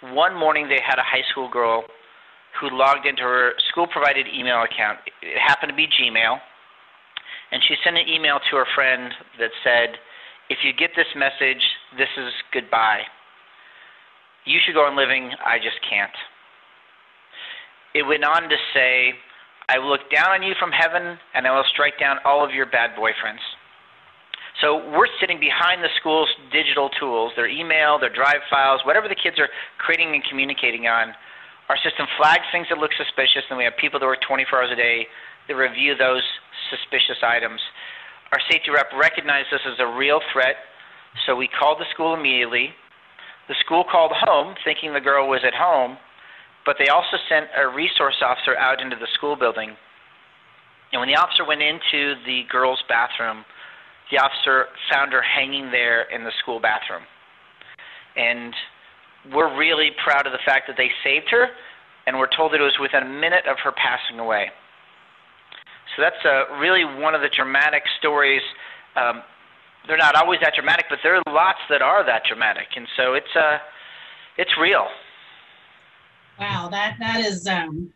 One 0.02 0.36
morning, 0.36 0.68
they 0.68 0.82
had 0.84 0.98
a 0.98 1.04
high 1.04 1.22
school 1.30 1.50
girl 1.50 1.86
who 2.60 2.70
logged 2.70 3.06
into 3.06 3.22
her 3.22 3.54
school-provided 3.70 4.28
email 4.28 4.64
account. 4.64 5.00
It 5.22 5.38
happened 5.38 5.70
to 5.70 5.76
be 5.76 5.88
Gmail, 5.88 6.40
and 7.52 7.62
she 7.68 7.76
sent 7.84 7.98
an 7.98 8.08
email 8.08 8.40
to 8.50 8.58
her 8.58 8.66
friend 8.74 9.14
that 9.38 9.52
said, 9.64 10.00
"If 10.50 10.64
you 10.64 10.74
get 10.74 10.96
this 10.96 11.14
message, 11.16 11.64
this 11.98 12.10
is 12.18 12.34
goodbye." 12.52 13.06
You 14.46 14.60
should 14.66 14.74
go 14.74 14.86
on 14.86 14.98
living, 14.98 15.32
I 15.46 15.58
just 15.58 15.78
can't. 15.88 16.12
It 17.94 18.04
went 18.04 18.24
on 18.24 18.50
to 18.50 18.58
say, 18.74 19.14
I 19.70 19.78
will 19.80 19.90
look 19.90 20.10
down 20.10 20.32
on 20.32 20.44
you 20.44 20.54
from 20.60 20.72
heaven, 20.72 21.18
and 21.34 21.46
I 21.46 21.52
will 21.56 21.66
strike 21.72 22.00
down 22.00 22.18
all 22.26 22.44
of 22.44 22.52
your 22.52 22.66
bad 22.66 22.92
boyfriends. 22.98 23.44
So 24.60 24.78
we're 24.92 25.10
sitting 25.20 25.40
behind 25.40 25.82
the 25.82 25.90
school's 26.00 26.30
digital 26.52 26.90
tools, 27.00 27.32
their 27.36 27.48
email, 27.48 27.98
their 28.00 28.14
drive 28.14 28.44
files, 28.50 28.82
whatever 28.86 29.08
the 29.08 29.16
kids 29.16 29.40
are 29.40 29.50
creating 29.78 30.14
and 30.14 30.24
communicating 30.28 30.88
on. 30.88 31.14
Our 31.70 31.78
system 31.78 32.06
flags 32.18 32.44
things 32.52 32.68
that 32.70 32.78
look 32.78 32.92
suspicious, 32.94 33.48
and 33.50 33.58
we 33.58 33.64
have 33.64 33.78
people 33.80 34.00
that 34.00 34.06
work 34.06 34.20
24 34.28 34.60
hours 34.60 34.72
a 34.72 34.76
day 34.76 35.08
that 35.48 35.56
review 35.56 35.96
those 35.96 36.24
suspicious 36.70 37.24
items. 37.24 37.62
Our 38.32 38.40
safety 38.52 38.72
rep 38.72 38.92
recognized 38.92 39.48
this 39.52 39.62
as 39.66 39.80
a 39.80 39.88
real 39.88 40.20
threat, 40.32 40.56
so 41.26 41.36
we 41.36 41.48
called 41.48 41.80
the 41.80 41.90
school 41.94 42.14
immediately. 42.14 42.76
The 43.52 43.60
school 43.60 43.84
called 43.84 44.14
home 44.16 44.56
thinking 44.64 44.94
the 44.94 45.04
girl 45.04 45.28
was 45.28 45.42
at 45.44 45.54
home, 45.54 45.98
but 46.66 46.78
they 46.80 46.88
also 46.88 47.18
sent 47.28 47.48
a 47.52 47.68
resource 47.68 48.16
officer 48.24 48.56
out 48.56 48.80
into 48.80 48.96
the 48.96 49.12
school 49.14 49.36
building. 49.36 49.76
And 50.94 51.02
when 51.02 51.10
the 51.10 51.20
officer 51.20 51.44
went 51.44 51.62
into 51.62 52.16
the 52.26 52.44
girl's 52.50 52.82
bathroom, 52.88 53.44
the 54.10 54.20
officer 54.24 54.68
found 54.90 55.12
her 55.12 55.22
hanging 55.22 55.70
there 55.70 56.04
in 56.16 56.24
the 56.24 56.32
school 56.40 56.62
bathroom. 56.62 57.04
And 58.16 58.56
we're 59.36 59.52
really 59.60 59.92
proud 60.02 60.26
of 60.26 60.32
the 60.32 60.46
fact 60.46 60.72
that 60.72 60.78
they 60.78 60.88
saved 61.04 61.28
her, 61.32 61.48
and 62.08 62.18
we're 62.18 62.32
told 62.32 62.54
that 62.54 62.62
it 62.62 62.64
was 62.64 62.80
within 62.80 63.04
a 63.04 63.20
minute 63.20 63.52
of 63.52 63.58
her 63.66 63.74
passing 63.76 64.20
away. 64.20 64.48
So 65.98 66.04
that's 66.04 66.24
uh, 66.24 66.56
really 66.56 66.86
one 66.86 67.16
of 67.16 67.22
the 67.22 67.30
dramatic 67.36 67.84
stories 68.00 68.44
um, 68.96 69.24
they're 69.88 69.98
not 69.98 70.16
always 70.16 70.40
that 70.42 70.54
dramatic, 70.56 70.86
but 70.90 71.00
there 71.04 71.16
are 71.16 71.24
lots 71.28 71.60
that 71.70 71.82
are 71.82 72.06
that 72.06 72.24
dramatic, 72.28 72.68
and 72.76 72.88
so 72.98 73.14
it's 73.14 73.36
uh, 73.36 73.58
it's 74.38 74.52
real. 74.60 74.88
Wow, 76.40 76.70
that 76.70 76.98
that 77.00 77.20
is 77.20 77.48
um, 77.48 77.92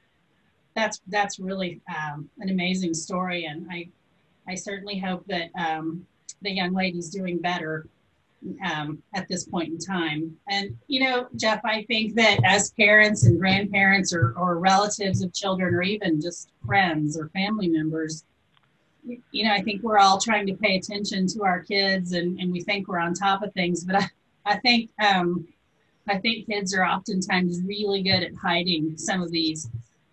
that's 0.76 1.02
that's 1.08 1.40
really 1.40 1.82
um, 1.90 2.30
an 2.40 2.50
amazing 2.50 2.94
story, 2.94 3.46
and 3.46 3.68
I 3.72 3.88
I 4.48 4.56
certainly 4.56 5.00
hope 5.00 5.26
that 5.28 5.50
um, 5.58 6.06
the 6.42 6.52
young 6.52 6.74
lady's 6.74 7.10
doing 7.10 7.40
better 7.40 7.88
um, 8.64 9.02
at 9.14 9.28
this 9.28 9.46
point 9.46 9.70
in 9.70 9.78
time. 9.80 10.36
And 10.50 10.78
you 10.88 11.04
know, 11.04 11.28
Jeff, 11.36 11.62
I 11.66 11.84
think 11.84 12.16
that 12.16 12.40
as 12.44 12.72
parents 12.72 13.26
and 13.26 13.40
grandparents 13.40 14.14
or, 14.14 14.34
or 14.38 14.60
relatives 14.60 15.22
of 15.22 15.34
children, 15.34 15.74
or 15.74 15.82
even 15.82 16.22
just 16.22 16.50
friends 16.66 17.18
or 17.18 17.30
family 17.30 17.68
members, 17.68 18.24
you 19.32 19.44
know, 19.44 19.52
I 19.52 19.62
think 19.62 19.84
we're 19.84 19.98
all 19.98 20.20
trying 20.20 20.48
to 20.48 20.56
pay 20.56 20.78
attention 20.78 21.28
to 21.28 21.44
our 21.44 21.62
kids 21.62 22.14
and, 22.14 22.40
and 22.40 22.52
we 22.52 22.62
think 22.62 22.88
we're 22.88 23.00
on 23.00 23.14
top 23.14 23.44
of 23.44 23.54
things, 23.54 23.84
but 23.84 23.96
I, 23.96 24.10
I 24.46 24.58
think, 24.58 24.90
um, 25.04 25.48
I 26.08 26.18
think 26.18 26.48
kids 26.48 26.74
are 26.76 26.86
oftentimes 26.86 27.62
really 27.64 28.04
good 28.04 28.24
at 28.24 28.36
hiding 28.36 28.98
some 28.98 29.22
of 29.22 29.32
these 29.32 29.70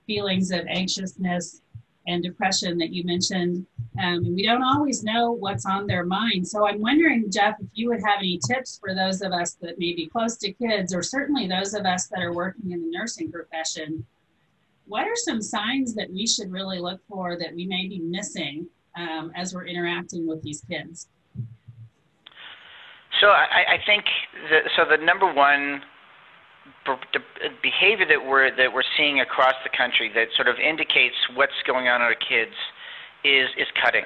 feelings 0.06 0.50
of 0.50 0.66
anxiousness 0.66 1.60
and 2.06 2.22
depression 2.22 2.78
that 2.78 2.92
you 2.92 3.04
mentioned. 3.04 3.66
Um, 3.98 4.24
and 4.24 4.34
we 4.34 4.42
don't 4.42 4.62
always 4.62 5.04
know 5.04 5.32
what's 5.32 5.66
on 5.66 5.86
their 5.86 6.04
mind. 6.04 6.48
So 6.48 6.66
I'm 6.66 6.80
wondering, 6.80 7.30
Jeff, 7.30 7.56
if 7.60 7.68
you 7.74 7.88
would 7.88 8.00
have 8.00 8.18
any 8.18 8.40
tips 8.46 8.78
for 8.78 8.94
those 8.94 9.22
of 9.22 9.32
us 9.32 9.54
that 9.60 9.78
may 9.78 9.92
be 9.94 10.06
close 10.06 10.36
to 10.38 10.52
kids, 10.52 10.94
or 10.94 11.02
certainly 11.02 11.46
those 11.46 11.74
of 11.74 11.84
us 11.84 12.08
that 12.08 12.22
are 12.22 12.32
working 12.32 12.72
in 12.72 12.82
the 12.82 12.90
nursing 12.90 13.30
profession. 13.30 14.04
What 14.86 15.06
are 15.06 15.16
some 15.16 15.40
signs 15.40 15.94
that 15.94 16.10
we 16.10 16.26
should 16.26 16.50
really 16.50 16.80
look 16.80 17.00
for 17.08 17.38
that 17.38 17.54
we 17.54 17.66
may 17.66 17.86
be 17.86 18.00
missing 18.00 18.66
um, 18.96 19.32
as 19.34 19.54
we're 19.54 19.66
interacting 19.66 20.26
with 20.26 20.42
these 20.42 20.62
kids? 20.68 21.08
So 23.20 23.28
I, 23.28 23.74
I 23.74 23.78
think 23.86 24.04
the, 24.50 24.60
so. 24.76 24.84
The 24.84 25.02
number 25.02 25.32
one 25.32 25.82
behavior 27.62 28.06
that 28.06 28.26
we're 28.26 28.50
that 28.56 28.72
we're 28.72 28.82
seeing 28.96 29.20
across 29.20 29.54
the 29.62 29.70
country 29.70 30.10
that 30.14 30.28
sort 30.34 30.48
of 30.48 30.56
indicates 30.58 31.14
what's 31.34 31.52
going 31.66 31.86
on 31.86 32.00
in 32.00 32.02
our 32.02 32.16
kids 32.16 32.56
is 33.24 33.48
is 33.56 33.68
cutting, 33.80 34.04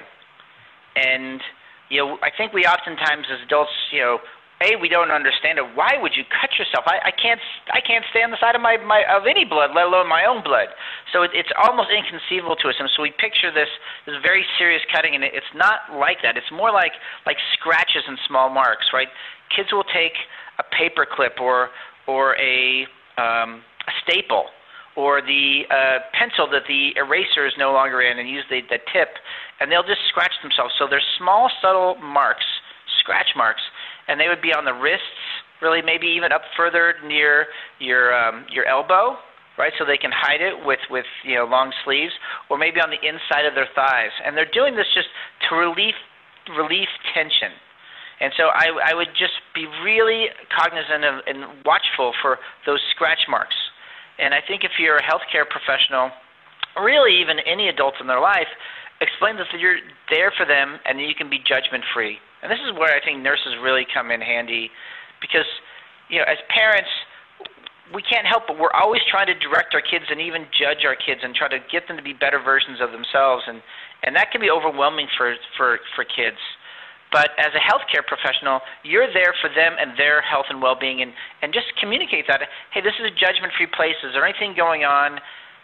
and 0.95 1.41
you 1.89 1.97
know 1.97 2.17
I 2.21 2.29
think 2.37 2.53
we 2.53 2.65
oftentimes 2.65 3.25
as 3.31 3.39
adults 3.43 3.71
you 3.91 4.01
know 4.01 4.19
a 4.61 4.75
we 4.81 4.89
don't 4.89 5.11
understand 5.11 5.59
it. 5.59 5.65
Why 5.75 5.97
would 6.01 6.17
you 6.17 6.23
cut 6.25 6.57
yourself? 6.57 6.85
I 6.87 7.09
i 7.09 7.13
can't 7.13 7.39
i 7.73 7.81
can't 7.81 8.05
stay 8.09 8.23
on 8.23 8.31
the 8.31 8.39
side 8.41 8.55
of 8.55 8.61
my 8.61 8.77
my 8.77 9.05
of 9.05 9.29
any 9.29 9.45
blood 9.45 9.71
let 9.75 9.85
alone 9.85 10.09
my 10.09 10.25
own 10.25 10.41
blood. 10.43 10.73
So 11.13 11.23
it, 11.23 11.31
it's 11.33 11.51
almost 11.57 11.89
inconceivable 11.93 12.55
to 12.57 12.69
us. 12.69 12.75
And 12.79 12.89
so 12.95 13.01
we 13.01 13.11
picture 13.11 13.53
this 13.53 13.69
this 14.05 14.15
very 14.25 14.45
serious 14.57 14.81
cutting 14.93 15.15
and 15.15 15.23
it, 15.23 15.33
it's 15.33 15.53
not 15.53 15.93
like 15.93 16.17
that. 16.23 16.37
It's 16.37 16.51
more 16.51 16.71
like 16.71 16.93
like 17.25 17.37
scratches 17.53 18.03
and 18.07 18.17
small 18.27 18.49
marks 18.49 18.89
right? 18.93 19.09
Kids 19.53 19.69
will 19.71 19.87
take 19.93 20.17
a 20.59 20.65
paper 20.73 21.05
clip 21.05 21.37
or 21.39 21.69
or 22.07 22.35
a 22.41 22.87
um 23.17 23.61
a 23.87 23.93
staple 24.03 24.49
or 24.97 25.21
the 25.21 25.61
uh, 25.69 26.01
pencil 26.17 26.49
that 26.49 26.65
the 26.67 26.89
eraser 26.97 27.45
is 27.45 27.53
no 27.55 27.71
longer 27.71 28.01
in 28.01 28.17
and 28.17 28.27
use 28.27 28.43
the, 28.49 28.61
the 28.73 28.81
tip, 28.91 29.13
and 29.61 29.71
they'll 29.71 29.85
just 29.85 30.01
scratch 30.09 30.33
themselves. 30.41 30.73
So 30.81 30.89
they're 30.89 31.05
small, 31.21 31.51
subtle 31.61 32.01
marks, 32.01 32.43
scratch 32.99 33.37
marks, 33.37 33.61
and 34.07 34.19
they 34.19 34.27
would 34.27 34.41
be 34.41 34.53
on 34.53 34.65
the 34.65 34.73
wrists, 34.73 35.05
really 35.61 35.81
maybe 35.81 36.07
even 36.07 36.31
up 36.31 36.41
further 36.55 36.95
near 37.05 37.47
your 37.79 38.13
um, 38.13 38.45
your 38.51 38.65
elbow, 38.65 39.17
right? 39.57 39.73
So 39.77 39.85
they 39.85 39.97
can 39.97 40.11
hide 40.13 40.41
it 40.41 40.65
with 40.65 40.79
with 40.89 41.05
you 41.23 41.35
know 41.35 41.45
long 41.45 41.71
sleeves, 41.83 42.13
or 42.49 42.57
maybe 42.57 42.79
on 42.79 42.89
the 42.89 43.01
inside 43.01 43.45
of 43.45 43.55
their 43.55 43.67
thighs. 43.75 44.11
And 44.25 44.35
they're 44.35 44.49
doing 44.51 44.75
this 44.75 44.87
just 44.93 45.07
to 45.49 45.55
relieve 45.55 45.95
relieve 46.55 46.89
tension. 47.13 47.51
And 48.19 48.33
so 48.35 48.49
I, 48.49 48.93
I 48.93 48.93
would 48.95 49.13
just 49.13 49.37
be 49.53 49.67
really 49.83 50.25
cognizant 50.49 51.05
of, 51.05 51.21
and 51.27 51.61
watchful 51.65 52.13
for 52.21 52.39
those 52.65 52.81
scratch 52.89 53.29
marks. 53.29 53.55
And 54.17 54.33
I 54.33 54.41
think 54.41 54.63
if 54.63 54.71
you're 54.79 54.97
a 54.97 55.03
healthcare 55.03 55.45
professional, 55.47 56.09
really 56.81 57.21
even 57.21 57.37
any 57.45 57.69
adult 57.69 57.93
in 58.01 58.07
their 58.07 58.19
life, 58.19 58.49
explain 59.01 59.37
that 59.37 59.45
you're 59.59 59.77
there 60.09 60.33
for 60.35 60.45
them 60.45 60.79
and 60.85 60.99
you 60.99 61.13
can 61.15 61.29
be 61.29 61.37
judgment 61.37 61.83
free. 61.93 62.17
And 62.41 62.51
this 62.51 62.59
is 62.65 62.77
where 62.77 62.93
I 62.93 63.03
think 63.03 63.21
nurses 63.21 63.57
really 63.61 63.85
come 63.93 64.11
in 64.11 64.21
handy 64.21 64.69
because, 65.21 65.47
you 66.09 66.19
know, 66.19 66.25
as 66.29 66.37
parents, 66.53 66.89
we 67.93 68.03
can't 68.03 68.27
help 68.27 68.43
but 68.47 68.59
we're 68.59 68.73
always 68.75 69.01
trying 69.09 69.27
to 69.27 69.37
direct 69.39 69.73
our 69.73 69.81
kids 69.81 70.05
and 70.11 70.19
even 70.19 70.43
judge 70.51 70.83
our 70.83 70.95
kids 70.95 71.21
and 71.23 71.33
try 71.33 71.47
to 71.47 71.59
get 71.71 71.87
them 71.87 71.95
to 71.95 72.03
be 72.03 72.13
better 72.13 72.39
versions 72.39 72.79
of 72.81 72.91
themselves. 72.91 73.43
And 73.47 73.61
and 74.03 74.15
that 74.15 74.31
can 74.31 74.41
be 74.41 74.51
overwhelming 74.51 75.07
for 75.17 75.35
for 75.55 75.79
for 75.95 76.03
kids. 76.03 76.37
But 77.11 77.31
as 77.39 77.55
a 77.55 77.63
healthcare 77.63 78.03
professional 78.03 78.59
you're 78.83 79.07
there 79.13 79.33
for 79.39 79.47
them 79.47 79.79
and 79.79 79.95
their 79.97 80.21
health 80.21 80.51
and 80.51 80.61
well-being 80.61 81.01
and 81.01 81.15
and 81.41 81.53
just 81.53 81.67
communicate 81.79 82.27
that 82.27 82.41
hey 82.75 82.81
this 82.83 82.93
is 82.99 83.07
a 83.07 83.15
judgment 83.15 83.55
free 83.55 83.71
place. 83.71 83.95
Is 84.03 84.11
there 84.11 84.27
anything 84.27 84.53
going 84.53 84.83
on 84.83 85.19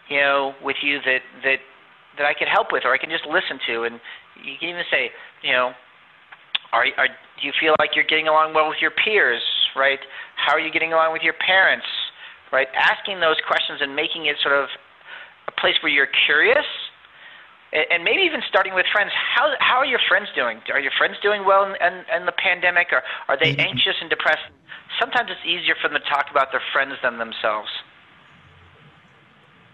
you 0.08 0.20
know 0.20 0.54
with 0.64 0.80
you 0.80 1.04
that 1.04 1.20
that 1.44 1.60
that 2.16 2.24
I 2.24 2.32
could 2.32 2.48
help 2.48 2.72
with 2.72 2.88
or 2.88 2.94
I 2.94 2.98
can 2.98 3.10
just 3.10 3.28
listen 3.28 3.60
to? 3.68 3.84
And 3.84 4.00
You 4.40 4.56
can 4.58 4.68
even 4.72 4.88
say, 4.90 5.12
you 5.44 5.52
know, 5.52 5.76
are, 6.74 6.86
are 6.98 7.08
do 7.08 7.46
you 7.46 7.52
feel 7.58 7.74
like 7.78 7.94
you're 7.94 8.06
getting 8.06 8.26
along 8.26 8.54
well 8.54 8.68
with 8.68 8.78
your 8.82 8.90
peers, 8.90 9.42
right? 9.76 9.98
How 10.36 10.52
are 10.52 10.60
you 10.60 10.70
getting 10.70 10.92
along 10.92 11.12
with 11.12 11.22
your 11.22 11.34
parents, 11.34 11.86
right? 12.52 12.68
Asking 12.74 13.20
those 13.20 13.36
questions 13.46 13.78
and 13.80 13.94
making 13.94 14.26
it 14.26 14.36
sort 14.42 14.54
of 14.54 14.68
a 15.48 15.52
place 15.60 15.74
where 15.82 15.90
you're 15.90 16.10
curious 16.26 16.66
and 17.74 18.04
maybe 18.04 18.22
even 18.22 18.40
starting 18.48 18.74
with 18.74 18.86
friends. 18.92 19.10
How 19.34 19.50
how 19.58 19.78
are 19.78 19.86
your 19.86 19.98
friends 20.08 20.28
doing? 20.36 20.60
Are 20.72 20.78
your 20.78 20.92
friends 20.96 21.16
doing 21.22 21.44
well 21.44 21.64
in, 21.64 21.74
in, 21.82 22.04
in 22.14 22.26
the 22.26 22.36
pandemic, 22.38 22.88
or 22.92 23.02
are 23.26 23.38
they 23.38 23.50
mm-hmm. 23.52 23.66
anxious 23.66 23.96
and 24.00 24.08
depressed? 24.08 24.46
Sometimes 25.00 25.30
it's 25.30 25.42
easier 25.44 25.74
for 25.82 25.88
them 25.88 26.00
to 26.00 26.08
talk 26.08 26.26
about 26.30 26.52
their 26.52 26.62
friends 26.72 26.94
than 27.02 27.18
themselves. 27.18 27.68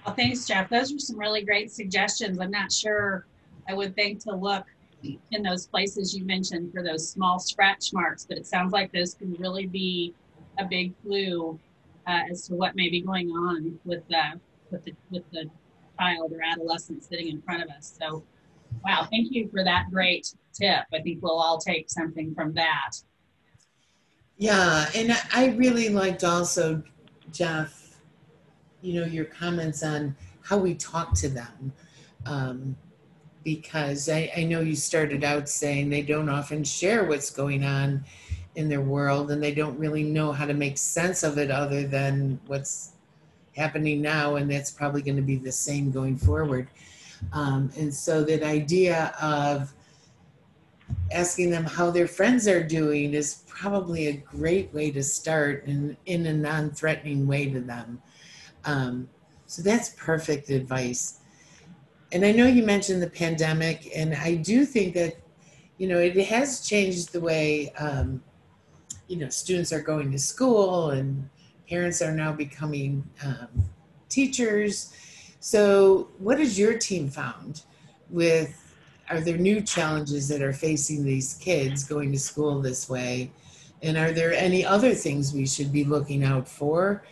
Well, 0.07 0.14
thanks, 0.14 0.47
Jeff. 0.47 0.71
Those 0.71 0.92
were 0.95 0.99
some 0.99 1.19
really 1.19 1.45
great 1.45 1.71
suggestions. 1.71 2.40
I'm 2.40 2.50
not 2.50 2.73
sure 2.73 3.26
I 3.69 3.75
would 3.75 3.95
think 3.95 4.21
to 4.25 4.35
look 4.35 4.64
in 5.02 5.42
those 5.42 5.66
places 5.66 6.16
you 6.16 6.25
mentioned 6.25 6.73
for 6.73 6.83
those 6.83 7.09
small 7.09 7.38
scratch 7.38 7.92
marks, 7.92 8.26
but 8.26 8.37
it 8.37 8.47
sounds 8.47 8.73
like 8.73 8.92
those 8.92 9.14
can 9.14 9.33
really 9.35 9.66
be 9.66 10.14
a 10.59 10.64
big 10.64 10.95
clue 11.02 11.59
uh, 12.07 12.21
as 12.30 12.47
to 12.49 12.54
what 12.54 12.76
may 12.76 12.88
be 12.88 13.00
going 13.00 13.30
on 13.30 13.78
with 13.85 14.07
the 14.09 14.40
with 14.71 14.85
the 14.85 14.95
with 15.11 15.23
the 15.33 15.50
child 15.99 16.33
or 16.33 16.42
adolescent 16.42 17.04
sitting 17.04 17.28
in 17.28 17.42
front 17.42 17.62
of 17.62 17.69
us. 17.71 17.97
So, 18.00 18.25
wow, 18.85 19.07
thank 19.11 19.33
you 19.33 19.49
for 19.49 19.64
that 19.64 19.87
great 19.90 20.33
tip. 20.52 20.85
I 20.92 21.00
think 21.00 21.23
we'll 21.23 21.38
all 21.38 21.59
take 21.59 21.90
something 21.90 22.35
from 22.35 22.54
that. 22.54 22.92
Yeah, 24.37 24.88
and 24.95 25.16
I 25.35 25.49
really 25.49 25.90
liked 25.90 26.25
also, 26.25 26.83
Jeff, 27.30 27.99
you 28.80 28.99
know, 28.99 29.07
your 29.07 29.26
comments 29.26 29.83
on 29.83 30.16
how 30.42 30.57
we 30.57 30.75
talk 30.75 31.12
to 31.16 31.28
them. 31.28 31.73
Um, 32.25 32.76
because 33.42 34.09
I, 34.09 34.30
I 34.37 34.44
know 34.44 34.61
you 34.61 34.76
started 34.76 35.25
out 35.25 35.49
saying 35.49 35.88
they 35.88 36.02
don't 36.02 36.28
often 36.28 36.64
share 36.64 37.04
what's 37.04 37.30
going 37.30 37.64
on 37.64 38.04
in 38.56 38.68
their 38.68 38.80
world 38.80 39.30
and 39.30 39.42
they 39.42 39.54
don't 39.54 39.78
really 39.78 40.02
know 40.02 40.32
how 40.32 40.47
to 40.47 40.54
make 40.54 40.76
sense 40.76 41.23
of 41.23 41.38
it 41.38 41.50
other 41.50 41.87
than 41.87 42.40
what's 42.47 42.92
happening 43.56 44.00
now, 44.00 44.37
and 44.37 44.50
that's 44.50 44.70
probably 44.70 45.02
going 45.02 45.16
to 45.16 45.23
be 45.23 45.37
the 45.37 45.52
same 45.52 45.90
going 45.90 46.16
forward. 46.16 46.68
Um, 47.32 47.70
and 47.76 47.92
so 47.92 48.25
that 48.25 48.42
idea 48.42 49.14
of 49.20 49.73
asking 51.12 51.50
them 51.50 51.64
how 51.64 51.90
their 51.90 52.09
friends 52.09 52.49
are 52.49 52.62
doing 52.62 53.14
is 53.14 53.42
probably 53.47 54.09
a 54.09 54.12
great 54.12 54.73
way 54.73 54.90
to 54.90 55.02
start 55.02 55.64
in, 55.66 55.97
in 56.06 56.26
a 56.26 56.32
non-threatening 56.32 57.26
way 57.26 57.50
to 57.50 57.61
them. 57.61 58.00
Um, 58.64 59.09
so 59.47 59.62
that's 59.62 59.90
perfect 59.90 60.50
advice. 60.50 61.19
And 62.12 62.24
I 62.24 62.32
know 62.32 62.46
you 62.46 62.64
mentioned 62.64 63.02
the 63.02 63.10
pandemic, 63.10 63.90
and 63.94 64.14
I 64.14 64.34
do 64.34 64.64
think 64.64 64.94
that, 64.94 65.16
you 65.78 65.88
know, 65.88 65.98
it 65.98 66.16
has 66.26 66.66
changed 66.66 67.12
the 67.12 67.20
way, 67.20 67.72
um, 67.78 68.22
you 69.06 69.16
know, 69.16 69.28
students 69.28 69.72
are 69.72 69.80
going 69.80 70.10
to 70.10 70.18
school 70.18 70.90
and 70.90 71.28
parents 71.68 72.02
are 72.02 72.12
now 72.12 72.32
becoming 72.32 73.08
um, 73.24 73.48
teachers. 74.08 74.92
So, 75.38 76.08
what 76.18 76.38
has 76.40 76.58
your 76.58 76.76
team 76.78 77.08
found 77.08 77.62
with? 78.10 78.56
Are 79.08 79.20
there 79.20 79.38
new 79.38 79.60
challenges 79.60 80.28
that 80.28 80.40
are 80.42 80.52
facing 80.52 81.04
these 81.04 81.34
kids 81.34 81.82
going 81.82 82.12
to 82.12 82.18
school 82.18 82.60
this 82.60 82.88
way? 82.88 83.30
And 83.82 83.96
are 83.96 84.12
there 84.12 84.32
any 84.32 84.64
other 84.64 84.94
things 84.94 85.32
we 85.32 85.46
should 85.46 85.72
be 85.72 85.84
looking 85.84 86.22
out 86.22 86.46
for 86.46 87.04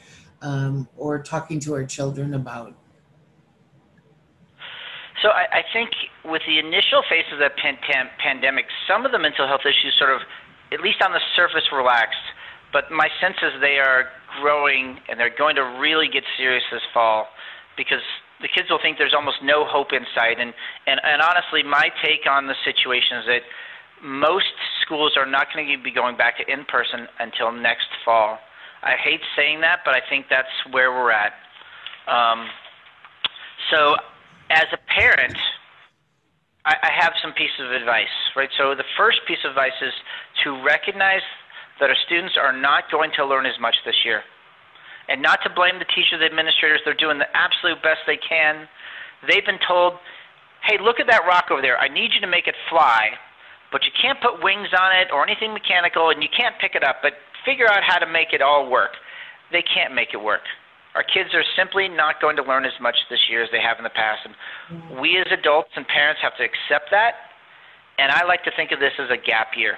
um, 0.43 0.89
or 0.97 1.21
talking 1.21 1.59
to 1.61 1.75
our 1.75 1.85
children 1.85 2.35
about? 2.35 2.75
So 5.23 5.31
I, 5.31 5.61
I 5.61 5.63
think 5.73 5.91
with 6.25 6.43
the 6.47 6.59
initial 6.59 7.03
phase 7.09 7.27
of 7.33 7.39
the 7.39 7.51
pan- 7.51 8.11
pandemic, 8.19 8.67
some 8.87 9.05
of 9.05 9.13
the 9.13 9.19
mental 9.19 9.47
health 9.47 9.67
issues 9.67 9.95
sort 9.99 10.11
of, 10.11 10.23
at 10.73 10.81
least 10.81 11.03
on 11.03 11.13
the 11.13 11.21
surface, 11.35 11.65
relaxed. 11.73 12.23
But 12.73 12.91
my 12.91 13.09
sense 13.21 13.37
is 13.43 13.61
they 13.61 13.79
are 13.79 14.13
growing 14.41 15.01
and 15.09 15.19
they're 15.19 15.35
going 15.35 15.57
to 15.57 15.65
really 15.81 16.09
get 16.09 16.23
serious 16.37 16.63
this 16.71 16.83
fall 16.93 17.29
because 17.77 18.05
the 18.41 18.49
kids 18.49 18.69
will 18.71 18.79
think 18.81 18.99
there's 18.99 19.15
almost 19.15 19.39
no 19.43 19.65
hope 19.65 19.93
in 19.93 20.05
sight. 20.15 20.39
And, 20.39 20.53
and, 20.87 21.01
and 21.03 21.23
honestly, 21.23 21.63
my 21.63 21.91
take 22.05 22.29
on 22.29 22.47
the 22.47 22.55
situation 22.65 23.19
is 23.19 23.27
that 23.27 23.43
most 24.03 24.53
schools 24.83 25.17
are 25.17 25.27
not 25.27 25.49
going 25.53 25.67
to 25.67 25.83
be 25.83 25.91
going 25.91 26.17
back 26.17 26.39
to 26.39 26.53
in 26.53 26.65
person 26.67 27.09
until 27.19 27.51
next 27.51 27.89
fall. 28.05 28.39
I 28.83 28.95
hate 28.95 29.21
saying 29.35 29.61
that, 29.63 29.81
but 29.85 29.95
I 29.95 30.01
think 30.09 30.27
that's 30.31 30.53
where 30.71 30.93
we're 30.93 31.11
at. 31.11 31.33
Um, 32.07 32.47
so, 33.73 33.97
as 34.51 34.67
a 34.73 34.79
parent, 34.93 35.37
I, 36.65 36.77
I 36.83 36.91
have 36.93 37.13
some 37.23 37.33
pieces 37.33 37.61
of 37.61 37.73
advice, 37.73 38.13
right? 38.37 38.51
So, 38.57 38.75
the 38.75 38.89
first 38.97 39.21
piece 39.27 39.39
of 39.45 39.51
advice 39.51 39.77
is 39.83 39.93
to 40.45 40.63
recognize 40.65 41.23
that 41.81 41.91
our 41.91 41.97
students 42.07 42.37
are 42.37 42.53
not 42.53 42.91
going 42.91 43.11
to 43.17 43.25
learn 43.25 43.47
as 43.47 43.59
much 43.61 43.77
this 43.85 44.05
year. 44.05 44.23
And 45.09 45.23
not 45.23 45.41
to 45.45 45.51
blame 45.51 45.79
the 45.79 45.89
teachers, 45.89 46.21
the 46.21 46.27
administrators, 46.27 46.81
they're 46.85 46.99
doing 46.99 47.19
the 47.19 47.31
absolute 47.33 47.81
best 47.83 48.05
they 48.07 48.19
can. 48.19 48.69
They've 49.27 49.47
been 49.47 49.63
told, 49.67 49.95
hey, 50.63 50.77
look 50.83 51.01
at 51.01 51.07
that 51.07 51.25
rock 51.25 51.47
over 51.51 51.63
there. 51.63 51.79
I 51.79 51.89
need 51.89 52.13
you 52.13 52.21
to 52.21 52.27
make 52.27 52.47
it 52.47 52.55
fly, 52.69 53.17
but 53.73 53.85
you 53.85 53.93
can't 53.97 54.21
put 54.21 54.43
wings 54.43 54.69
on 54.77 54.93
it 54.97 55.09
or 55.13 55.25
anything 55.25 55.55
mechanical, 55.55 56.11
and 56.11 56.23
you 56.23 56.29
can't 56.29 56.55
pick 56.61 56.75
it 56.75 56.85
up, 56.85 56.97
but 57.01 57.13
figure 57.45 57.67
out 57.67 57.83
how 57.87 57.99
to 57.99 58.07
make 58.07 58.33
it 58.33 58.43
all 58.43 58.69
work. 58.69 58.93
They 59.51 59.63
can't 59.63 59.95
make 59.95 60.13
it 60.13 60.21
work. 60.21 60.45
Our 60.95 61.05
kids 61.05 61.31
are 61.35 61.45
simply 61.57 61.89
not 61.89 62.21
going 62.21 62.37
to 62.37 62.43
learn 62.43 62.65
as 62.65 62.73
much 62.81 62.97
this 63.11 63.21
year 63.29 63.43
as 63.43 63.51
they 63.53 63.61
have 63.61 63.79
in 63.79 63.85
the 63.85 63.95
past. 63.95 64.25
And 64.25 65.01
we 65.01 65.19
as 65.19 65.27
adults 65.31 65.71
and 65.77 65.87
parents 65.87 66.21
have 66.23 66.37
to 66.39 66.45
accept 66.45 66.91
that. 66.91 67.15
And 67.99 68.11
I 68.11 68.25
like 68.25 68.43
to 68.45 68.53
think 68.57 68.73
of 68.73 68.81
this 68.81 68.93
as 68.99 69.11
a 69.11 69.17
gap 69.17 69.57
year 69.57 69.77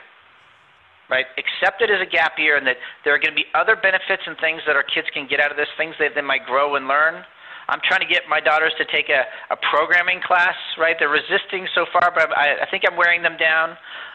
right? 1.11 1.27
Accept 1.37 1.83
it 1.83 1.91
as 1.91 1.99
a 2.01 2.09
gap 2.09 2.39
year 2.39 2.57
and 2.57 2.65
that 2.67 2.79
there 3.03 3.13
are 3.13 3.19
going 3.19 3.35
to 3.35 3.37
be 3.37 3.51
other 3.53 3.75
benefits 3.75 4.23
and 4.25 4.39
things 4.39 4.63
that 4.65 4.79
our 4.79 4.87
kids 4.87 5.11
can 5.13 5.27
get 5.27 5.43
out 5.43 5.51
of 5.51 5.59
this, 5.59 5.67
things 5.77 5.99
that 5.99 6.15
they 6.15 6.23
might 6.23 6.47
grow 6.47 6.77
and 6.77 6.87
learn. 6.87 7.27
I'm 7.69 7.83
trying 7.83 8.01
to 8.01 8.07
get 8.07 8.23
my 8.31 8.41
daughters 8.41 8.73
to 8.79 8.87
take 8.87 9.11
a, 9.11 9.27
a 9.53 9.59
programming 9.59 10.23
class, 10.23 10.55
right? 10.79 10.97
They're 10.99 11.11
resisting 11.11 11.67
so 11.75 11.85
far, 11.93 12.11
but 12.15 12.31
I, 12.39 12.63
I 12.63 12.67
think 12.71 12.85
I'm 12.87 12.97
wearing 12.97 13.23
them 13.23 13.37
down. 13.37 13.71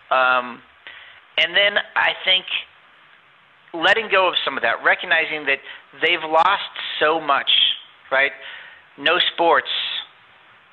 Um, 0.10 0.64
and 1.38 1.52
then 1.52 1.76
I 1.96 2.16
think 2.24 2.48
letting 3.76 4.10
go 4.10 4.28
of 4.28 4.36
some 4.44 4.58
of 4.58 4.64
that, 4.64 4.84
recognizing 4.84 5.46
that 5.46 5.60
they've 6.02 6.24
lost 6.24 6.74
so 7.00 7.20
much, 7.20 7.50
right? 8.12 8.32
No 8.98 9.20
sports, 9.34 9.70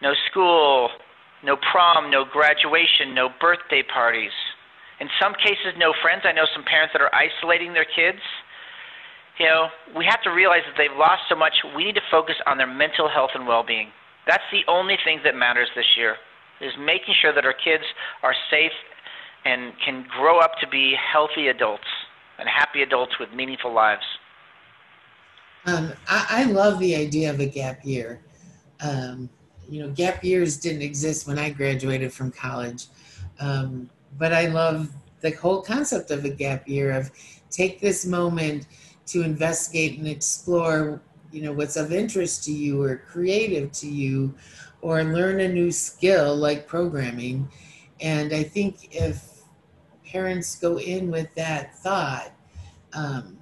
no 0.01 0.13
school, 0.31 0.91
no 1.45 1.57
prom, 1.57 2.11
no 2.11 2.25
graduation, 2.25 3.15
no 3.15 3.29
birthday 3.41 3.83
parties 3.83 4.33
in 5.03 5.11
some 5.21 5.35
cases, 5.35 5.75
no 5.79 5.91
friends. 5.99 6.23
I 6.23 6.31
know 6.31 6.47
some 6.55 6.63
parents 6.63 6.95
that 6.95 7.03
are 7.03 7.11
isolating 7.11 7.75
their 7.75 7.85
kids. 7.85 8.23
You 9.37 9.47
know, 9.47 9.67
we 9.99 10.07
have 10.07 10.23
to 10.23 10.31
realize 10.31 10.63
that 10.63 10.79
they've 10.79 10.97
lost 10.97 11.27
so 11.29 11.35
much. 11.35 11.59
We 11.75 11.83
need 11.83 11.99
to 11.99 12.07
focus 12.09 12.37
on 12.47 12.57
their 12.57 12.71
mental 12.71 13.11
health 13.11 13.35
and 13.35 13.43
well-being. 13.45 13.91
That's 14.31 14.47
the 14.55 14.63
only 14.71 14.95
thing 15.05 15.19
that 15.25 15.35
matters 15.35 15.67
this 15.75 15.99
year. 15.99 16.15
Is 16.61 16.71
making 16.79 17.19
sure 17.21 17.35
that 17.35 17.45
our 17.45 17.53
kids 17.53 17.83
are 18.23 18.35
safe 18.49 18.71
and 19.45 19.73
can 19.85 20.07
grow 20.07 20.39
up 20.39 20.53
to 20.61 20.69
be 20.69 20.95
healthy 20.95 21.49
adults 21.49 21.91
and 22.43 22.51
happy 22.51 22.83
adults 22.83 23.21
with 23.21 23.33
meaningful 23.33 23.73
lives. 23.73 24.03
Um, 25.67 25.93
I, 26.09 26.27
I, 26.29 26.45
love 26.51 26.81
the 26.81 26.97
idea 26.97 27.31
of 27.31 27.39
a 27.39 27.47
gap 27.47 27.85
year. 27.85 28.21
Um, 28.81 29.31
you 29.69 29.81
know, 29.81 29.93
gap 29.93 30.25
years 30.25 30.57
didn't 30.57 30.83
exist 30.83 31.29
when 31.29 31.39
I 31.39 31.51
graduated 31.51 32.13
from 32.13 32.33
college. 32.33 32.87
Um, 33.39 33.89
but 34.19 34.33
I 34.33 34.49
love 34.49 34.91
the 35.21 35.31
whole 35.31 35.63
concept 35.63 36.11
of 36.11 36.25
a 36.25 36.31
gap 36.31 36.67
year 36.67 36.91
of 36.91 37.13
take 37.49 37.81
this 37.81 38.05
moment 38.05 38.67
to 39.07 39.23
investigate 39.23 39.99
and 39.99 40.09
explore 40.09 41.01
you 41.31 41.43
know 41.43 41.53
what's 41.53 41.77
of 41.77 41.93
interest 41.93 42.45
to 42.45 42.53
you 42.53 42.83
or 42.83 42.97
creative 42.97 43.73
to 43.73 43.89
you 43.89 44.35
or 44.81 45.03
learn 45.05 45.41
a 45.41 45.49
new 45.49 45.71
skill 45.71 46.37
like 46.37 46.67
programming 46.67 47.49
and 48.01 48.35
i 48.35 48.43
think 48.43 48.95
if 48.95 49.43
parents 50.05 50.57
go 50.57 50.79
in 50.79 51.11
with 51.11 51.35
that 51.35 51.75
thought 51.77 52.32
um, 52.95 53.39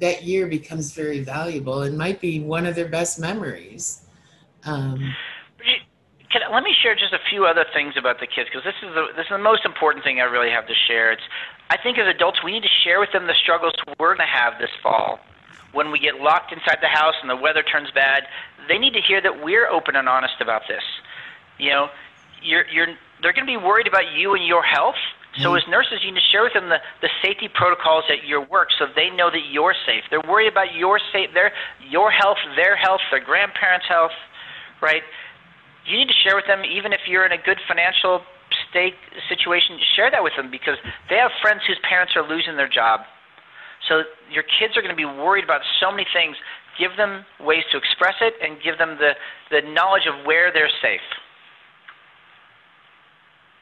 that 0.00 0.24
year 0.24 0.46
becomes 0.46 0.92
very 0.92 1.20
valuable 1.20 1.82
and 1.82 1.96
might 1.96 2.20
be 2.20 2.40
one 2.40 2.66
of 2.66 2.74
their 2.74 2.88
best 2.88 3.18
memories 3.18 4.02
um, 4.64 5.14
can, 6.34 6.42
let 6.52 6.64
me 6.64 6.74
share 6.82 6.94
just 6.96 7.12
a 7.12 7.22
few 7.30 7.46
other 7.46 7.64
things 7.72 7.94
about 7.96 8.18
the 8.18 8.26
kids 8.26 8.50
because 8.50 8.64
this 8.64 8.74
is 8.82 8.92
the 8.94 9.06
this 9.14 9.30
is 9.30 9.30
the 9.30 9.38
most 9.38 9.64
important 9.64 10.02
thing 10.02 10.20
I 10.20 10.24
really 10.24 10.50
have 10.50 10.66
to 10.66 10.74
share. 10.74 11.12
It's 11.12 11.22
I 11.70 11.76
think 11.78 11.96
as 11.96 12.08
adults 12.08 12.42
we 12.42 12.50
need 12.50 12.64
to 12.64 12.76
share 12.82 12.98
with 12.98 13.12
them 13.12 13.28
the 13.28 13.38
struggles 13.40 13.72
we're 13.98 14.16
going 14.16 14.26
to 14.26 14.34
have 14.34 14.58
this 14.58 14.70
fall 14.82 15.20
when 15.72 15.92
we 15.92 15.98
get 15.98 16.20
locked 16.20 16.52
inside 16.52 16.78
the 16.82 16.90
house 16.90 17.14
and 17.22 17.30
the 17.30 17.36
weather 17.36 17.62
turns 17.62 17.90
bad. 17.92 18.24
They 18.66 18.78
need 18.78 18.94
to 18.94 19.00
hear 19.00 19.22
that 19.22 19.44
we're 19.44 19.68
open 19.68 19.94
and 19.94 20.08
honest 20.08 20.34
about 20.40 20.62
this. 20.66 20.82
You 21.58 21.70
know, 21.70 21.88
you're 22.42 22.66
you're 22.66 22.88
they're 23.22 23.32
going 23.32 23.46
to 23.46 23.52
be 23.52 23.56
worried 23.56 23.86
about 23.86 24.12
you 24.12 24.34
and 24.34 24.44
your 24.44 24.64
health. 24.64 24.98
So 25.42 25.50
mm-hmm. 25.50 25.56
as 25.56 25.64
nurses, 25.68 25.98
you 26.02 26.12
need 26.12 26.20
to 26.20 26.30
share 26.30 26.42
with 26.42 26.54
them 26.54 26.68
the, 26.68 26.78
the 27.02 27.10
safety 27.22 27.48
protocols 27.48 28.04
at 28.08 28.26
your 28.26 28.46
work 28.46 28.68
so 28.78 28.86
they 28.94 29.10
know 29.10 29.30
that 29.30 29.50
you're 29.50 29.74
safe. 29.86 30.04
They're 30.10 30.22
worried 30.28 30.52
about 30.52 30.74
your 30.74 31.00
safe 31.12 31.30
their 31.34 31.52
your 31.82 32.10
health, 32.10 32.38
their 32.54 32.76
health, 32.76 33.00
their 33.10 33.24
grandparents' 33.24 33.86
health, 33.88 34.14
right? 34.80 35.02
you 35.86 35.98
need 35.98 36.08
to 36.08 36.18
share 36.24 36.36
with 36.36 36.46
them, 36.46 36.64
even 36.64 36.92
if 36.92 37.00
you're 37.06 37.26
in 37.26 37.32
a 37.32 37.40
good 37.40 37.60
financial 37.68 38.22
state 38.70 38.94
situation, 39.28 39.78
share 39.96 40.10
that 40.10 40.22
with 40.22 40.32
them 40.36 40.50
because 40.50 40.76
they 41.08 41.16
have 41.16 41.30
friends 41.42 41.60
whose 41.66 41.78
parents 41.88 42.14
are 42.16 42.26
losing 42.26 42.56
their 42.56 42.68
job. 42.68 43.00
So 43.88 44.02
your 44.32 44.44
kids 44.44 44.76
are 44.76 44.82
going 44.82 44.94
to 44.94 44.98
be 44.98 45.04
worried 45.04 45.44
about 45.44 45.60
so 45.80 45.90
many 45.90 46.06
things. 46.12 46.36
Give 46.78 46.96
them 46.96 47.24
ways 47.40 47.64
to 47.72 47.76
express 47.76 48.16
it 48.20 48.34
and 48.40 48.56
give 48.64 48.78
them 48.78 48.96
the, 48.98 49.12
the 49.50 49.60
knowledge 49.72 50.08
of 50.08 50.24
where 50.24 50.52
they're 50.52 50.72
safe. 50.80 51.04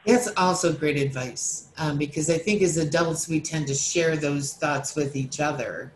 That's 0.05 0.27
also 0.35 0.73
great 0.73 0.97
advice 0.97 1.69
um, 1.77 1.97
because 1.97 2.29
I 2.29 2.37
think 2.37 2.61
as 2.61 2.77
adults 2.77 3.29
we 3.29 3.39
tend 3.39 3.67
to 3.67 3.73
share 3.73 4.17
those 4.17 4.53
thoughts 4.53 4.95
with 4.95 5.15
each 5.15 5.39
other, 5.39 5.93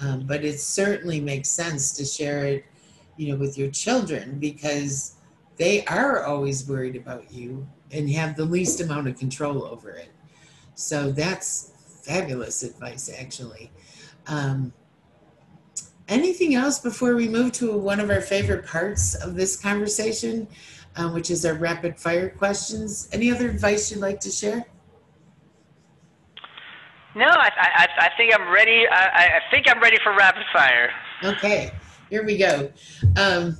um, 0.00 0.26
but 0.26 0.44
it 0.44 0.60
certainly 0.60 1.20
makes 1.20 1.50
sense 1.50 1.92
to 1.92 2.04
share 2.04 2.46
it, 2.46 2.64
you 3.16 3.30
know, 3.30 3.36
with 3.36 3.58
your 3.58 3.70
children 3.70 4.38
because 4.38 5.16
they 5.56 5.84
are 5.86 6.24
always 6.24 6.66
worried 6.66 6.96
about 6.96 7.30
you 7.30 7.66
and 7.92 8.10
have 8.10 8.34
the 8.34 8.44
least 8.44 8.80
amount 8.80 9.08
of 9.08 9.18
control 9.18 9.64
over 9.64 9.90
it. 9.90 10.10
So 10.74 11.12
that's 11.12 11.72
fabulous 12.02 12.62
advice, 12.62 13.10
actually. 13.16 13.70
Um, 14.26 14.72
anything 16.08 16.54
else 16.54 16.78
before 16.78 17.14
we 17.14 17.28
move 17.28 17.52
to 17.52 17.76
one 17.76 18.00
of 18.00 18.10
our 18.10 18.20
favorite 18.20 18.66
parts 18.66 19.14
of 19.14 19.34
this 19.34 19.56
conversation? 19.56 20.48
Um, 20.96 21.12
which 21.12 21.30
is 21.30 21.44
our 21.44 21.54
rapid 21.54 21.98
fire 21.98 22.28
questions. 22.30 23.08
Any 23.12 23.30
other 23.30 23.48
advice 23.48 23.90
you'd 23.90 24.00
like 24.00 24.20
to 24.20 24.30
share? 24.30 24.64
No, 27.16 27.26
I, 27.26 27.50
I, 27.56 27.88
I 27.98 28.10
think 28.16 28.34
I'm 28.34 28.52
ready. 28.52 28.86
I, 28.90 29.38
I 29.38 29.40
think 29.50 29.68
I'm 29.68 29.80
ready 29.80 29.98
for 30.02 30.14
rapid 30.16 30.42
fire. 30.52 30.90
Okay, 31.22 31.70
here 32.10 32.24
we 32.24 32.36
go. 32.36 32.70
Um, 33.16 33.56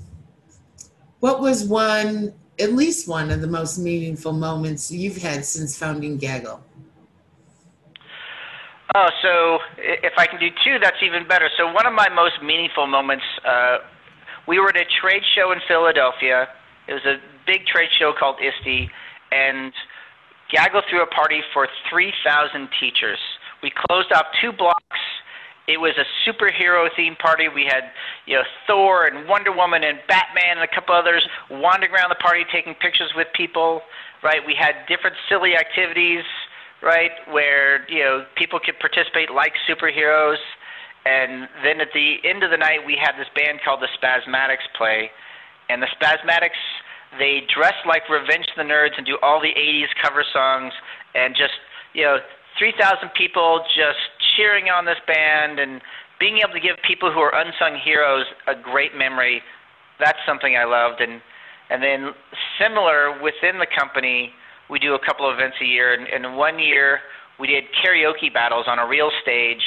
what 1.20 1.40
was 1.40 1.64
one, 1.64 2.34
at 2.58 2.72
least 2.72 3.06
one 3.06 3.30
of 3.30 3.40
the 3.40 3.46
most 3.46 3.78
meaningful 3.78 4.32
moments 4.32 4.90
you've 4.90 5.18
had 5.18 5.44
since 5.44 5.78
founding 5.78 6.18
Gaggle? 6.18 6.62
Oh, 8.96 9.08
so 9.22 9.58
if 9.78 10.12
I 10.18 10.26
can 10.26 10.38
do 10.38 10.48
two, 10.64 10.78
that's 10.80 11.02
even 11.02 11.26
better. 11.26 11.48
So 11.56 11.72
one 11.72 11.86
of 11.86 11.92
my 11.94 12.08
most 12.08 12.42
meaningful 12.42 12.86
moments, 12.86 13.24
uh, 13.44 13.78
we 14.46 14.58
were 14.58 14.68
at 14.68 14.76
a 14.76 14.84
trade 15.00 15.22
show 15.34 15.52
in 15.52 15.60
Philadelphia 15.66 16.48
it 16.88 16.92
was 16.92 17.04
a 17.04 17.16
big 17.46 17.66
trade 17.66 17.88
show 17.98 18.12
called 18.18 18.36
ISTE, 18.40 18.90
and 19.32 19.72
Gaggle 20.50 20.82
threw 20.88 21.02
a 21.02 21.06
party 21.06 21.40
for 21.52 21.68
3,000 21.90 22.68
teachers. 22.78 23.18
We 23.62 23.72
closed 23.74 24.12
off 24.12 24.26
two 24.40 24.52
blocks. 24.52 25.00
It 25.66 25.80
was 25.80 25.96
a 25.96 26.04
superhero 26.28 26.88
themed 26.92 27.18
party. 27.18 27.48
We 27.48 27.64
had, 27.64 27.84
you 28.26 28.36
know, 28.36 28.42
Thor 28.66 29.06
and 29.06 29.26
Wonder 29.26 29.50
Woman 29.50 29.82
and 29.82 29.98
Batman 30.06 30.60
and 30.60 30.60
a 30.60 30.68
couple 30.68 30.94
others 30.94 31.26
wandering 31.50 31.92
around 31.92 32.10
the 32.10 32.20
party 32.20 32.44
taking 32.52 32.74
pictures 32.74 33.10
with 33.16 33.28
people, 33.34 33.80
right? 34.22 34.44
We 34.46 34.54
had 34.54 34.84
different 34.86 35.16
silly 35.26 35.56
activities, 35.56 36.24
right, 36.82 37.12
where, 37.30 37.90
you 37.90 38.00
know, 38.00 38.26
people 38.36 38.60
could 38.60 38.78
participate 38.78 39.32
like 39.32 39.54
superheroes. 39.66 40.36
And 41.06 41.48
then 41.64 41.80
at 41.80 41.88
the 41.94 42.16
end 42.24 42.44
of 42.44 42.50
the 42.50 42.58
night, 42.58 42.84
we 42.84 42.96
had 43.00 43.12
this 43.16 43.28
band 43.34 43.60
called 43.64 43.80
the 43.80 43.88
Spazmatics 43.96 44.68
play 44.76 45.10
and 45.68 45.82
the 45.82 45.88
Spazmatics 46.00 46.60
they 47.18 47.42
dress 47.54 47.74
like 47.86 48.08
Revenge 48.08 48.46
the 48.56 48.62
Nerds 48.62 48.96
and 48.96 49.06
do 49.06 49.18
all 49.22 49.40
the 49.40 49.54
80s 49.54 49.90
cover 50.02 50.24
songs 50.32 50.72
and 51.14 51.34
just 51.34 51.54
you 51.92 52.02
know 52.02 52.18
3,000 52.58 53.10
people 53.16 53.64
just 53.74 53.98
cheering 54.36 54.66
on 54.68 54.84
this 54.84 54.98
band 55.06 55.58
and 55.58 55.80
being 56.20 56.38
able 56.38 56.52
to 56.54 56.60
give 56.60 56.76
people 56.86 57.12
who 57.12 57.18
are 57.18 57.34
unsung 57.34 57.78
heroes 57.84 58.24
a 58.46 58.54
great 58.54 58.94
memory. 58.96 59.42
That's 59.98 60.18
something 60.26 60.56
I 60.56 60.64
loved 60.64 61.00
and 61.00 61.20
and 61.70 61.82
then 61.82 62.12
similar 62.60 63.20
within 63.22 63.58
the 63.58 63.66
company 63.66 64.30
we 64.68 64.78
do 64.78 64.94
a 64.94 64.98
couple 65.04 65.28
of 65.28 65.36
events 65.36 65.56
a 65.62 65.64
year 65.64 65.94
and, 65.94 66.06
and 66.08 66.36
one 66.36 66.58
year 66.58 67.00
we 67.38 67.46
did 67.46 67.64
karaoke 67.82 68.32
battles 68.32 68.66
on 68.68 68.78
a 68.78 68.86
real 68.86 69.10
stage 69.22 69.62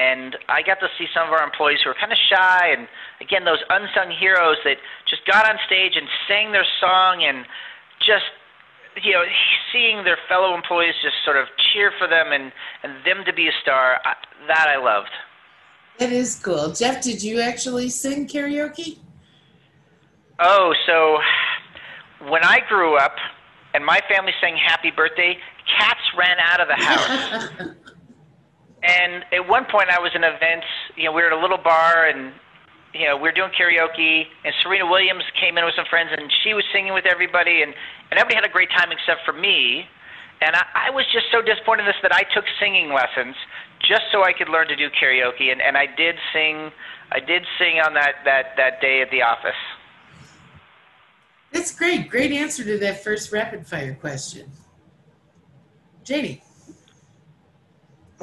and 0.00 0.36
I 0.48 0.62
got 0.62 0.80
to 0.80 0.88
see 0.96 1.06
some 1.12 1.28
of 1.28 1.32
our 1.32 1.44
employees 1.44 1.78
who 1.84 1.90
were 1.90 2.00
kind 2.00 2.12
of 2.12 2.18
shy, 2.18 2.72
and 2.72 2.88
again, 3.20 3.44
those 3.44 3.62
unsung 3.68 4.10
heroes 4.10 4.56
that 4.64 4.78
just 5.06 5.26
got 5.26 5.48
on 5.48 5.56
stage 5.66 5.92
and 5.96 6.06
sang 6.26 6.52
their 6.52 6.66
song, 6.80 7.22
and 7.22 7.44
just 8.00 8.32
you 9.04 9.12
know, 9.12 9.24
seeing 9.72 10.04
their 10.04 10.18
fellow 10.28 10.54
employees 10.54 10.94
just 11.02 11.16
sort 11.24 11.36
of 11.36 11.46
cheer 11.72 11.92
for 11.98 12.08
them 12.08 12.32
and 12.32 12.52
and 12.82 13.04
them 13.04 13.24
to 13.26 13.32
be 13.32 13.48
a 13.48 13.52
star, 13.62 14.00
I, 14.04 14.14
that 14.48 14.66
I 14.68 14.78
loved. 14.82 15.12
That 15.98 16.12
is 16.12 16.36
cool. 16.36 16.72
Jeff, 16.72 17.02
did 17.02 17.22
you 17.22 17.40
actually 17.40 17.90
sing 17.90 18.26
karaoke? 18.26 18.98
Oh, 20.38 20.74
so 20.86 21.18
when 22.30 22.42
I 22.42 22.60
grew 22.68 22.96
up 22.96 23.16
and 23.74 23.84
my 23.84 24.00
family 24.08 24.32
sang 24.40 24.56
Happy 24.56 24.90
Birthday, 24.90 25.36
cats 25.78 26.00
ran 26.16 26.38
out 26.40 26.60
of 26.60 26.68
the 26.68 26.82
house. 26.82 27.76
And 28.82 29.24
at 29.32 29.46
one 29.46 29.66
point, 29.66 29.90
I 29.90 30.00
was 30.00 30.12
in 30.14 30.24
events. 30.24 30.66
You 30.96 31.04
know, 31.04 31.12
we 31.12 31.22
were 31.22 31.28
at 31.28 31.36
a 31.36 31.40
little 31.40 31.58
bar, 31.58 32.06
and 32.06 32.32
you 32.94 33.06
know, 33.06 33.16
we 33.16 33.22
were 33.22 33.32
doing 33.32 33.50
karaoke. 33.52 34.24
And 34.44 34.54
Serena 34.62 34.86
Williams 34.86 35.24
came 35.38 35.58
in 35.58 35.64
with 35.64 35.74
some 35.76 35.84
friends, 35.90 36.10
and 36.12 36.32
she 36.42 36.54
was 36.54 36.64
singing 36.72 36.94
with 36.94 37.06
everybody, 37.06 37.62
and 37.62 37.74
and 38.10 38.18
everybody 38.18 38.36
had 38.36 38.44
a 38.44 38.52
great 38.52 38.70
time 38.70 38.90
except 38.90 39.20
for 39.24 39.32
me. 39.32 39.86
And 40.40 40.56
I, 40.56 40.88
I 40.88 40.90
was 40.90 41.04
just 41.12 41.26
so 41.30 41.42
disappointed 41.42 41.82
in 41.82 41.86
this 41.86 42.00
that 42.02 42.14
I 42.14 42.24
took 42.32 42.44
singing 42.58 42.92
lessons 42.92 43.36
just 43.86 44.04
so 44.10 44.24
I 44.24 44.32
could 44.32 44.48
learn 44.48 44.68
to 44.68 44.76
do 44.76 44.88
karaoke, 44.90 45.52
and 45.52 45.60
and 45.60 45.76
I 45.76 45.86
did 45.86 46.16
sing. 46.32 46.72
I 47.12 47.20
did 47.20 47.44
sing 47.58 47.80
on 47.84 47.94
that 47.94 48.24
that 48.24 48.56
that 48.56 48.80
day 48.80 49.02
at 49.02 49.10
the 49.10 49.22
office. 49.22 49.60
That's 51.52 51.74
great. 51.74 52.08
Great 52.08 52.32
answer 52.32 52.64
to 52.64 52.78
that 52.78 53.02
first 53.02 53.32
rapid 53.32 53.66
fire 53.66 53.94
question. 53.94 54.50
Janie. 56.04 56.42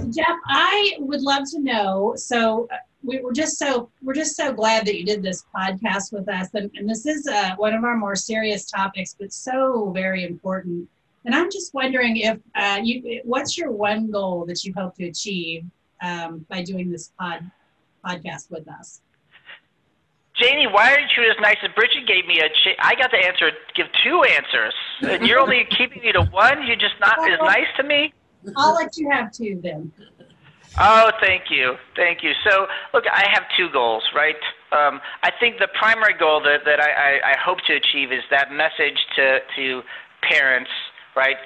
Jeff, 0.10 0.38
I 0.47 0.95
would 0.99 1.21
love 1.21 1.43
to 1.51 1.60
know. 1.60 2.13
So 2.15 2.67
uh, 2.71 2.77
we 3.03 3.19
were 3.21 3.33
just 3.33 3.57
so 3.57 3.89
we're 4.01 4.13
just 4.13 4.36
so 4.36 4.53
glad 4.53 4.86
that 4.86 4.97
you 4.97 5.05
did 5.05 5.23
this 5.23 5.43
podcast 5.55 6.12
with 6.12 6.29
us, 6.29 6.49
and, 6.53 6.69
and 6.75 6.89
this 6.89 7.05
is 7.05 7.27
uh, 7.27 7.55
one 7.57 7.73
of 7.73 7.83
our 7.83 7.97
more 7.97 8.15
serious 8.15 8.69
topics, 8.69 9.15
but 9.19 9.33
so 9.33 9.91
very 9.91 10.23
important. 10.23 10.88
And 11.25 11.36
I'm 11.36 11.51
just 11.51 11.73
wondering 11.73 12.17
if 12.17 12.39
uh, 12.55 12.79
you, 12.81 13.21
what's 13.25 13.57
your 13.57 13.71
one 13.71 14.10
goal 14.10 14.45
that 14.45 14.63
you 14.63 14.73
hope 14.77 14.95
to 14.95 15.07
achieve 15.07 15.65
um, 16.01 16.45
by 16.49 16.63
doing 16.63 16.89
this 16.89 17.12
pod 17.19 17.49
podcast 18.05 18.49
with 18.49 18.67
us? 18.69 19.01
Janie, 20.36 20.67
why 20.67 20.91
aren't 20.91 21.12
you 21.17 21.23
as 21.29 21.36
nice 21.41 21.57
as 21.63 21.71
Bridget 21.75 22.07
gave 22.07 22.25
me 22.27 22.39
a? 22.39 22.47
Ch- 22.47 22.77
I 22.79 22.93
got 22.95 23.07
to 23.07 23.17
answer, 23.17 23.51
give 23.75 23.88
two 24.03 24.23
answers, 24.23 24.73
and 25.01 25.27
you're 25.27 25.39
only 25.39 25.65
keeping 25.77 26.03
me 26.03 26.12
to 26.12 26.23
one. 26.25 26.65
You're 26.65 26.75
just 26.75 26.95
not 27.01 27.19
as 27.29 27.39
nice 27.41 27.67
to 27.77 27.83
me. 27.83 28.13
I'll 28.56 28.76
let 28.76 28.97
you 28.97 29.10
have 29.12 29.32
two 29.32 29.60
then. 29.62 29.91
Oh, 30.80 31.12
thank 31.21 31.50
you, 31.50 31.76
thank 31.95 32.21
you. 32.21 32.34
So, 32.47 32.67
look, 32.93 33.04
I 33.12 33.26
have 33.34 33.43
two 33.58 33.69
goals, 33.71 34.04
right? 34.13 34.36
Um, 34.71 35.02
I 35.23 35.32
think 35.39 35.58
the 35.60 35.69
primary 35.80 36.13
goal 36.13 36.41
that, 36.43 36.65
that 36.65 36.80
I, 36.80 36.91
I, 36.91 37.32
I 37.32 37.36
hope 37.43 37.60
to 37.67 37.73
achieve 37.73 38.12
is 38.12 38.21
that 38.30 38.52
message 38.52 39.00
to 39.15 39.39
to 39.56 39.82
parents, 40.21 40.69
right? 41.15 41.38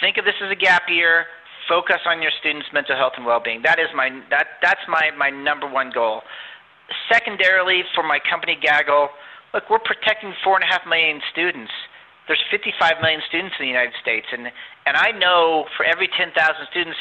Think 0.00 0.16
of 0.16 0.24
this 0.24 0.34
as 0.42 0.50
a 0.50 0.56
gap 0.56 0.82
year. 0.88 1.26
Focus 1.68 2.00
on 2.06 2.20
your 2.20 2.32
students' 2.40 2.66
mental 2.72 2.96
health 2.96 3.12
and 3.16 3.24
well-being. 3.24 3.62
That 3.62 3.78
is 3.78 3.86
my 3.94 4.10
that 4.30 4.58
that's 4.62 4.82
my 4.88 5.10
my 5.16 5.30
number 5.30 5.68
one 5.68 5.90
goal. 5.94 6.22
Secondarily, 7.10 7.84
for 7.94 8.02
my 8.02 8.18
company 8.18 8.58
Gaggle, 8.60 9.08
look, 9.54 9.70
we're 9.70 9.78
protecting 9.78 10.34
four 10.42 10.56
and 10.56 10.64
a 10.64 10.66
half 10.66 10.82
million 10.88 11.20
students 11.30 11.70
there's 12.26 12.42
55 12.50 13.02
million 13.02 13.20
students 13.28 13.54
in 13.58 13.64
the 13.66 13.68
United 13.68 13.94
States, 14.00 14.26
and 14.32 14.46
and 14.86 14.96
I 14.96 15.10
know 15.10 15.66
for 15.76 15.84
every 15.84 16.08
10,000 16.08 16.34
students 16.70 16.98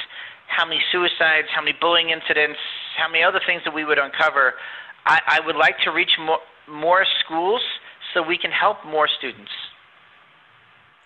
how 0.47 0.65
many 0.65 0.81
suicides, 0.91 1.47
how 1.53 1.62
many 1.62 1.75
bullying 1.79 2.10
incidents, 2.10 2.60
how 2.97 3.10
many 3.10 3.23
other 3.23 3.39
things 3.45 3.62
that 3.65 3.73
we 3.73 3.86
would 3.86 3.97
uncover. 3.97 4.53
I, 5.05 5.19
I 5.27 5.39
would 5.45 5.55
like 5.55 5.77
to 5.86 5.91
reach 5.91 6.12
more 6.19 6.39
more 6.69 7.05
schools 7.23 7.62
so 8.13 8.21
we 8.21 8.38
can 8.38 8.51
help 8.51 8.77
more 8.86 9.07
students. 9.07 9.51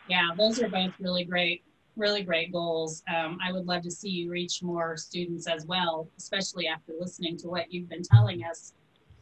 Yeah, 0.08 0.30
those 0.38 0.62
are 0.62 0.70
both 0.70 0.94
really 1.00 1.24
great, 1.24 1.64
really 1.96 2.24
great 2.24 2.52
goals. 2.52 3.04
Um, 3.14 3.38
I 3.44 3.52
would 3.52 3.66
love 3.66 3.82
to 3.84 3.92
see 3.92 4.10
you 4.10 4.30
reach 4.30 4.62
more 4.62 4.98
students 4.98 5.48
as 5.48 5.66
well, 5.66 6.08
especially 6.18 6.68
after 6.68 6.94
listening 7.00 7.38
to 7.38 7.48
what 7.48 7.72
you've 7.72 7.90
been 7.90 8.04
telling 8.04 8.44
us 8.44 8.74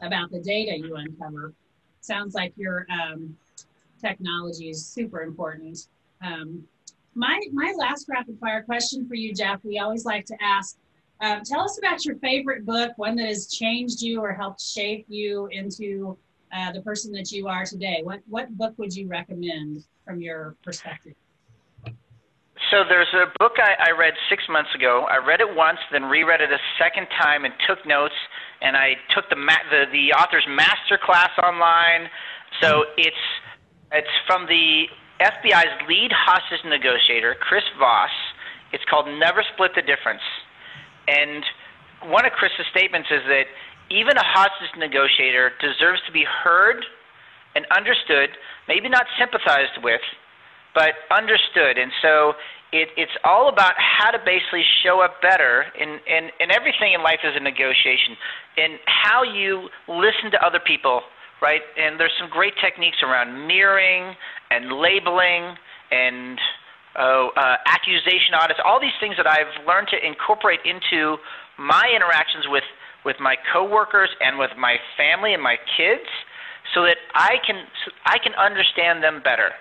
about 0.02 0.32
the 0.32 0.40
data 0.40 0.78
you 0.78 0.96
uncover. 0.96 1.54
Sounds 2.02 2.34
like 2.36 2.54
you're 2.58 2.86
um, 2.92 3.36
technology 4.08 4.70
is 4.70 4.86
super 4.86 5.22
important. 5.22 5.88
Um, 6.22 6.64
my, 7.16 7.40
my 7.52 7.74
last 7.78 8.08
rapid 8.10 8.38
fire 8.40 8.64
question 8.64 9.08
for 9.08 9.16
you, 9.16 9.34
Jeff, 9.34 9.60
we 9.64 9.80
always 9.80 10.06
like 10.06 10.26
to 10.26 10.36
ask, 10.42 10.78
uh, 11.22 11.40
tell 11.46 11.62
us 11.62 11.78
about 11.78 12.04
your 12.06 12.18
favorite 12.18 12.66
book, 12.66 12.92
one 12.98 13.16
that 13.18 13.28
has 13.28 13.48
changed 13.48 14.02
you 14.02 14.20
or 14.20 14.34
helped 14.34 14.62
shape 14.62 15.06
you 15.08 15.48
into 15.52 16.18
uh, 16.56 16.72
the 16.72 16.82
person 16.82 17.12
that 17.14 17.32
you 17.32 17.48
are 17.48 17.66
today. 17.66 18.02
What, 18.04 18.20
what 18.28 18.56
book 18.58 18.74
would 18.78 18.94
you 18.96 19.08
recommend 19.08 19.86
from 20.06 20.22
your 20.22 20.56
perspective? 20.64 21.14
So 22.72 22.84
there's 22.88 23.14
a 23.14 23.26
book 23.40 23.54
I, 23.58 23.90
I 23.90 23.92
read 23.92 24.14
six 24.30 24.44
months 24.50 24.74
ago. 24.74 25.06
I 25.10 25.18
read 25.18 25.42
it 25.42 25.56
once, 25.56 25.80
then 25.92 26.04
reread 26.06 26.42
it 26.42 26.52
a 26.52 26.62
second 26.80 27.08
time, 27.22 27.46
and 27.46 27.54
took 27.68 27.86
notes. 27.86 28.16
And 28.62 28.76
I 28.76 28.96
took 29.14 29.30
the 29.30 29.36
ma- 29.36 29.66
the, 29.70 29.86
the 29.92 30.14
author's 30.14 30.48
master 30.48 30.98
class 30.98 31.30
online. 31.38 32.10
So 32.62 32.86
it's 32.98 33.26
It's 33.94 34.10
from 34.26 34.48
the 34.48 34.90
FBI's 35.22 35.78
lead 35.88 36.10
hostage 36.12 36.66
negotiator, 36.66 37.36
Chris 37.40 37.62
Voss. 37.78 38.10
It's 38.74 38.84
called 38.90 39.06
Never 39.06 39.46
Split 39.54 39.72
the 39.76 39.86
Difference. 39.86 40.26
And 41.08 41.46
one 42.10 42.26
of 42.26 42.32
Chris's 42.34 42.66
statements 42.74 43.10
is 43.14 43.22
that 43.30 43.46
even 43.94 44.18
a 44.18 44.26
hostage 44.26 44.74
negotiator 44.82 45.54
deserves 45.62 46.02
to 46.08 46.12
be 46.12 46.26
heard 46.26 46.82
and 47.54 47.70
understood, 47.70 48.34
maybe 48.68 48.90
not 48.90 49.06
sympathized 49.22 49.78
with, 49.84 50.02
but 50.74 50.98
understood. 51.14 51.78
And 51.78 51.94
so 52.02 52.34
it, 52.74 52.90
it's 52.98 53.14
all 53.24 53.46
about 53.48 53.78
how 53.78 54.10
to 54.10 54.18
basically 54.26 54.66
show 54.82 55.06
up 55.06 55.22
better 55.22 55.70
in, 55.78 56.02
in, 56.10 56.34
in 56.42 56.50
everything 56.50 56.98
in 56.98 57.06
life 57.06 57.22
is 57.22 57.38
a 57.38 57.40
negotiation, 57.40 58.18
and 58.58 58.82
how 58.90 59.22
you 59.22 59.70
listen 59.86 60.34
to 60.34 60.42
other 60.42 60.60
people, 60.60 61.06
right? 61.44 61.62
And 61.76 62.00
there's 62.00 62.16
some 62.18 62.30
great 62.32 62.54
techniques 62.64 63.04
around 63.04 63.48
mirroring 63.48 64.16
and 64.50 64.80
labeling 64.80 65.60
and 65.92 66.40
uh, 66.96 67.28
uh, 67.36 67.58
accusation 67.68 68.34
audits, 68.34 68.60
all 68.64 68.80
these 68.80 68.96
things 69.02 69.16
that 69.18 69.28
I've 69.28 69.52
learned 69.68 69.90
to 69.92 70.00
incorporate 70.00 70.62
into 70.64 71.18
my 71.60 71.84
interactions 71.94 72.46
with, 72.48 72.64
with 73.04 73.18
my 73.20 73.36
coworkers 73.52 74.10
and 74.24 74.40
with 74.40 74.52
my 74.58 74.78
family 74.96 75.34
and 75.34 75.44
my 75.44 75.58
kids 75.76 76.08
so 76.74 76.88
that 76.88 76.98
I 77.14 77.36
can, 77.46 77.68
I 78.06 78.18
can 78.24 78.34
understand 78.40 79.04
them 79.04 79.22
better 79.22 79.52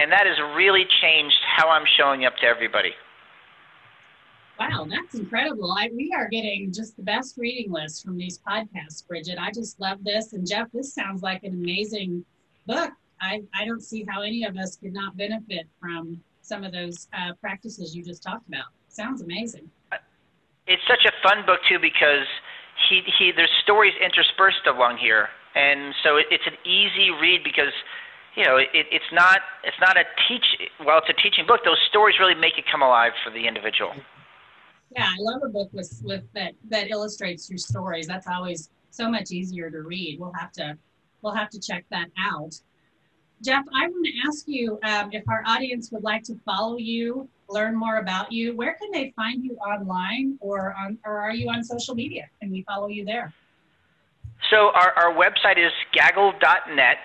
and 0.00 0.10
that 0.12 0.24
has 0.24 0.40
really 0.56 0.88
changed 1.02 1.36
how 1.56 1.68
I'm 1.68 1.84
showing 1.98 2.24
up 2.24 2.32
to 2.40 2.46
everybody. 2.46 2.96
Wow, 4.60 4.86
that's 4.90 5.14
incredible. 5.14 5.72
I, 5.72 5.88
we 5.96 6.12
are 6.14 6.28
getting 6.28 6.70
just 6.70 6.94
the 6.98 7.02
best 7.02 7.38
reading 7.38 7.72
list 7.72 8.04
from 8.04 8.18
these 8.18 8.38
podcasts, 8.46 9.06
Bridget. 9.08 9.38
I 9.40 9.50
just 9.52 9.80
love 9.80 10.04
this. 10.04 10.34
And 10.34 10.46
Jeff, 10.46 10.70
this 10.70 10.92
sounds 10.92 11.22
like 11.22 11.44
an 11.44 11.54
amazing 11.54 12.22
book. 12.66 12.92
I, 13.22 13.42
I 13.54 13.64
don't 13.64 13.82
see 13.82 14.04
how 14.06 14.20
any 14.20 14.44
of 14.44 14.58
us 14.58 14.76
could 14.76 14.92
not 14.92 15.16
benefit 15.16 15.66
from 15.80 16.20
some 16.42 16.62
of 16.62 16.72
those 16.72 17.08
uh, 17.14 17.32
practices 17.40 17.96
you 17.96 18.04
just 18.04 18.22
talked 18.22 18.46
about. 18.48 18.66
Sounds 18.88 19.22
amazing. 19.22 19.70
It's 20.66 20.82
such 20.86 21.06
a 21.06 21.12
fun 21.26 21.46
book, 21.46 21.60
too, 21.66 21.78
because 21.80 22.26
he, 22.90 23.00
he 23.18 23.32
there's 23.34 23.50
stories 23.62 23.94
interspersed 24.04 24.66
along 24.66 24.98
here. 24.98 25.30
And 25.54 25.94
so 26.04 26.18
it, 26.18 26.26
it's 26.30 26.46
an 26.46 26.60
easy 26.70 27.10
read 27.10 27.42
because 27.44 27.72
you 28.36 28.44
know, 28.44 28.58
it, 28.58 28.68
it's 28.74 29.10
not 29.12 29.40
it's 29.64 29.80
not 29.80 29.96
a 29.96 30.04
teach. 30.28 30.44
Well, 30.84 30.98
it's 30.98 31.08
a 31.08 31.20
teaching 31.20 31.46
book. 31.46 31.60
Those 31.64 31.80
stories 31.88 32.16
really 32.20 32.36
make 32.36 32.58
it 32.58 32.64
come 32.70 32.82
alive 32.82 33.12
for 33.24 33.30
the 33.30 33.48
individual. 33.48 33.92
Yeah, 34.90 35.06
I 35.06 35.16
love 35.18 35.42
a 35.44 35.48
book 35.48 35.70
with 35.72 36.00
with 36.04 36.24
that 36.34 36.54
that 36.68 36.90
illustrates 36.90 37.48
your 37.48 37.58
stories. 37.58 38.06
That's 38.06 38.26
always 38.26 38.70
so 38.90 39.10
much 39.10 39.30
easier 39.30 39.70
to 39.70 39.82
read. 39.82 40.18
We'll 40.18 40.32
have 40.38 40.52
to 40.52 40.76
we'll 41.22 41.34
have 41.34 41.50
to 41.50 41.60
check 41.60 41.84
that 41.90 42.08
out. 42.18 42.54
Jeff, 43.42 43.64
I 43.74 43.88
want 43.88 44.06
to 44.06 44.12
ask 44.28 44.46
you 44.46 44.78
um, 44.82 45.10
if 45.12 45.26
our 45.28 45.42
audience 45.46 45.90
would 45.92 46.02
like 46.02 46.22
to 46.24 46.38
follow 46.44 46.76
you, 46.76 47.26
learn 47.48 47.74
more 47.74 47.96
about 47.96 48.30
you. 48.30 48.54
Where 48.54 48.74
can 48.74 48.90
they 48.90 49.14
find 49.16 49.42
you 49.42 49.56
online, 49.56 50.36
or 50.40 50.74
on, 50.78 50.98
or 51.06 51.18
are 51.18 51.32
you 51.32 51.48
on 51.48 51.64
social 51.64 51.94
media? 51.94 52.28
Can 52.40 52.50
we 52.50 52.62
follow 52.62 52.88
you 52.88 53.04
there? 53.04 53.32
So 54.50 54.70
our, 54.74 54.92
our 54.96 55.14
website 55.14 55.58
is 55.58 55.72
gaggle.net, 55.92 56.96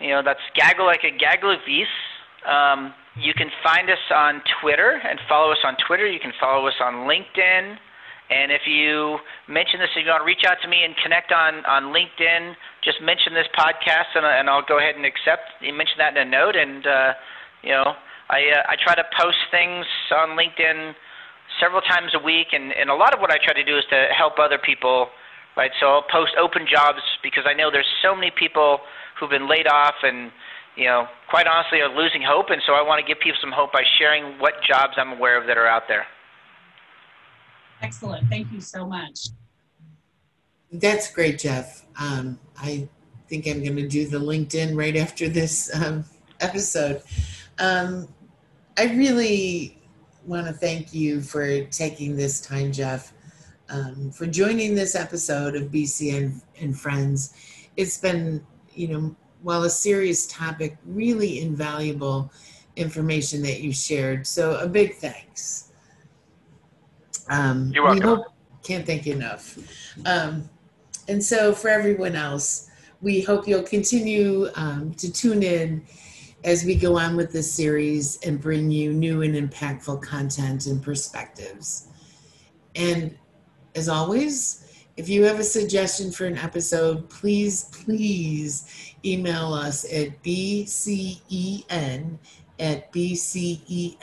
you 0.00 0.10
know, 0.10 0.22
that's 0.22 0.40
gaggle 0.54 0.86
like 0.86 1.04
a 1.04 1.10
gaggle 1.10 1.50
of 1.50 1.58
geese. 1.66 1.86
Um, 2.46 2.94
you 3.16 3.34
can 3.34 3.50
find 3.62 3.90
us 3.90 4.00
on 4.14 4.42
Twitter 4.60 5.00
and 5.02 5.18
follow 5.28 5.52
us 5.52 5.62
on 5.64 5.76
Twitter. 5.86 6.06
You 6.06 6.20
can 6.20 6.32
follow 6.40 6.66
us 6.66 6.74
on 6.80 7.08
LinkedIn. 7.08 7.76
And 8.30 8.50
if 8.50 8.62
you 8.66 9.18
mention 9.48 9.80
this, 9.80 9.90
if 9.94 10.04
you 10.04 10.10
want 10.10 10.22
to 10.22 10.26
reach 10.26 10.44
out 10.48 10.56
to 10.62 10.68
me 10.68 10.84
and 10.84 10.94
connect 11.02 11.32
on, 11.32 11.64
on 11.66 11.92
LinkedIn, 11.92 12.54
just 12.82 13.02
mention 13.02 13.34
this 13.34 13.46
podcast 13.52 14.16
and, 14.16 14.24
and 14.24 14.48
I'll 14.48 14.64
go 14.64 14.78
ahead 14.78 14.96
and 14.96 15.04
accept. 15.04 15.60
You 15.60 15.74
mention 15.74 15.98
that 15.98 16.16
in 16.16 16.26
a 16.26 16.30
note. 16.30 16.56
And, 16.56 16.86
uh, 16.86 17.12
you 17.60 17.76
know, 17.76 17.92
I, 18.30 18.40
uh, 18.56 18.72
I 18.72 18.80
try 18.80 18.94
to 18.94 19.04
post 19.12 19.36
things 19.50 19.84
on 20.16 20.32
LinkedIn 20.32 20.94
several 21.60 21.82
times 21.82 22.16
a 22.16 22.22
week. 22.24 22.56
And, 22.56 22.72
and 22.72 22.88
a 22.88 22.96
lot 22.96 23.12
of 23.12 23.20
what 23.20 23.30
I 23.30 23.36
try 23.36 23.52
to 23.52 23.64
do 23.64 23.76
is 23.76 23.84
to 23.90 24.08
help 24.16 24.38
other 24.38 24.58
people, 24.58 25.12
right? 25.56 25.70
So 25.80 26.00
I'll 26.00 26.08
post 26.08 26.32
open 26.40 26.64
jobs 26.64 27.04
because 27.22 27.44
I 27.44 27.52
know 27.52 27.70
there's 27.70 27.92
so 28.00 28.14
many 28.14 28.32
people– 28.32 28.80
who've 29.22 29.30
been 29.30 29.48
laid 29.48 29.68
off 29.68 29.94
and 30.02 30.32
you 30.76 30.84
know, 30.84 31.06
quite 31.28 31.46
honestly, 31.46 31.80
are 31.80 31.94
losing 31.94 32.22
hope. 32.22 32.50
And 32.50 32.62
so 32.66 32.74
I 32.74 32.82
want 32.82 33.04
to 33.04 33.06
give 33.06 33.20
people 33.20 33.38
some 33.40 33.52
hope 33.52 33.72
by 33.72 33.82
sharing 33.98 34.38
what 34.38 34.54
jobs 34.66 34.94
I'm 34.96 35.12
aware 35.12 35.40
of 35.40 35.46
that 35.46 35.58
are 35.58 35.66
out 35.66 35.84
there. 35.88 36.06
Excellent. 37.82 38.28
Thank 38.28 38.52
you 38.52 38.60
so 38.60 38.86
much. 38.86 39.28
That's 40.70 41.12
great, 41.12 41.38
Jeff. 41.38 41.84
Um, 42.00 42.38
I 42.56 42.88
think 43.28 43.46
I'm 43.46 43.62
going 43.62 43.76
to 43.76 43.88
do 43.88 44.06
the 44.06 44.18
LinkedIn 44.18 44.76
right 44.76 44.96
after 44.96 45.28
this 45.28 45.74
um, 45.74 46.04
episode. 46.40 47.02
Um, 47.58 48.08
I 48.78 48.84
really 48.94 49.82
want 50.24 50.46
to 50.46 50.52
thank 50.52 50.94
you 50.94 51.20
for 51.20 51.64
taking 51.64 52.16
this 52.16 52.40
time, 52.40 52.72
Jeff, 52.72 53.12
um, 53.68 54.10
for 54.12 54.26
joining 54.26 54.74
this 54.74 54.94
episode 54.94 55.56
of 55.56 55.64
BC 55.64 56.16
and, 56.16 56.40
and 56.58 56.78
Friends. 56.78 57.34
It's 57.76 57.98
been 57.98 58.46
you 58.74 58.88
know, 58.88 59.16
while 59.42 59.64
a 59.64 59.70
serious 59.70 60.26
topic, 60.26 60.76
really 60.86 61.40
invaluable 61.40 62.32
information 62.76 63.42
that 63.42 63.60
you 63.60 63.72
shared. 63.72 64.26
So 64.26 64.56
a 64.56 64.66
big 64.66 64.94
thanks. 64.94 65.72
Um, 67.28 67.70
You're 67.72 67.84
welcome. 67.84 68.02
Hope, 68.02 68.26
can't 68.62 68.86
thank 68.86 69.06
you 69.06 69.14
enough. 69.14 69.58
Um, 70.06 70.48
and 71.08 71.22
so 71.22 71.52
for 71.52 71.68
everyone 71.68 72.14
else, 72.14 72.70
we 73.00 73.20
hope 73.20 73.48
you'll 73.48 73.64
continue 73.64 74.48
um, 74.54 74.94
to 74.94 75.12
tune 75.12 75.42
in 75.42 75.84
as 76.44 76.64
we 76.64 76.74
go 76.74 76.98
on 76.98 77.16
with 77.16 77.32
this 77.32 77.52
series 77.52 78.18
and 78.24 78.40
bring 78.40 78.70
you 78.70 78.92
new 78.92 79.22
and 79.22 79.34
impactful 79.34 80.02
content 80.02 80.66
and 80.66 80.82
perspectives. 80.82 81.88
And 82.74 83.16
as 83.74 83.88
always, 83.88 84.61
if 84.96 85.08
you 85.08 85.24
have 85.24 85.40
a 85.40 85.44
suggestion 85.44 86.12
for 86.12 86.26
an 86.26 86.36
episode, 86.36 87.08
please, 87.08 87.64
please 87.72 88.94
email 89.04 89.54
us 89.54 89.84
at 89.92 90.22
bcen 90.22 92.18
at 92.58 92.92
bcen.org. 92.92 93.96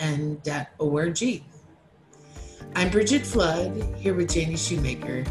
I'm 2.76 2.90
Bridget 2.92 3.26
Flood, 3.26 3.98
here 3.98 4.14
with 4.14 4.32
Janie 4.34 4.58
Shoemaker, 4.58 5.24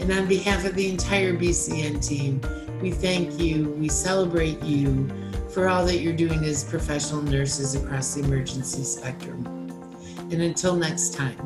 and 0.00 0.10
on 0.12 0.26
behalf 0.26 0.64
of 0.64 0.74
the 0.74 0.88
entire 0.88 1.34
BCEN 1.34 2.06
team, 2.06 2.40
we 2.80 2.90
thank 2.90 3.38
you, 3.38 3.70
we 3.70 3.88
celebrate 3.88 4.62
you 4.62 5.08
for 5.50 5.68
all 5.68 5.84
that 5.86 5.98
you're 5.98 6.16
doing 6.16 6.44
as 6.44 6.64
professional 6.64 7.22
nurses 7.22 7.74
across 7.74 8.14
the 8.14 8.22
emergency 8.22 8.84
spectrum. 8.84 9.44
And 10.30 10.42
until 10.42 10.76
next 10.76 11.14
time. 11.14 11.36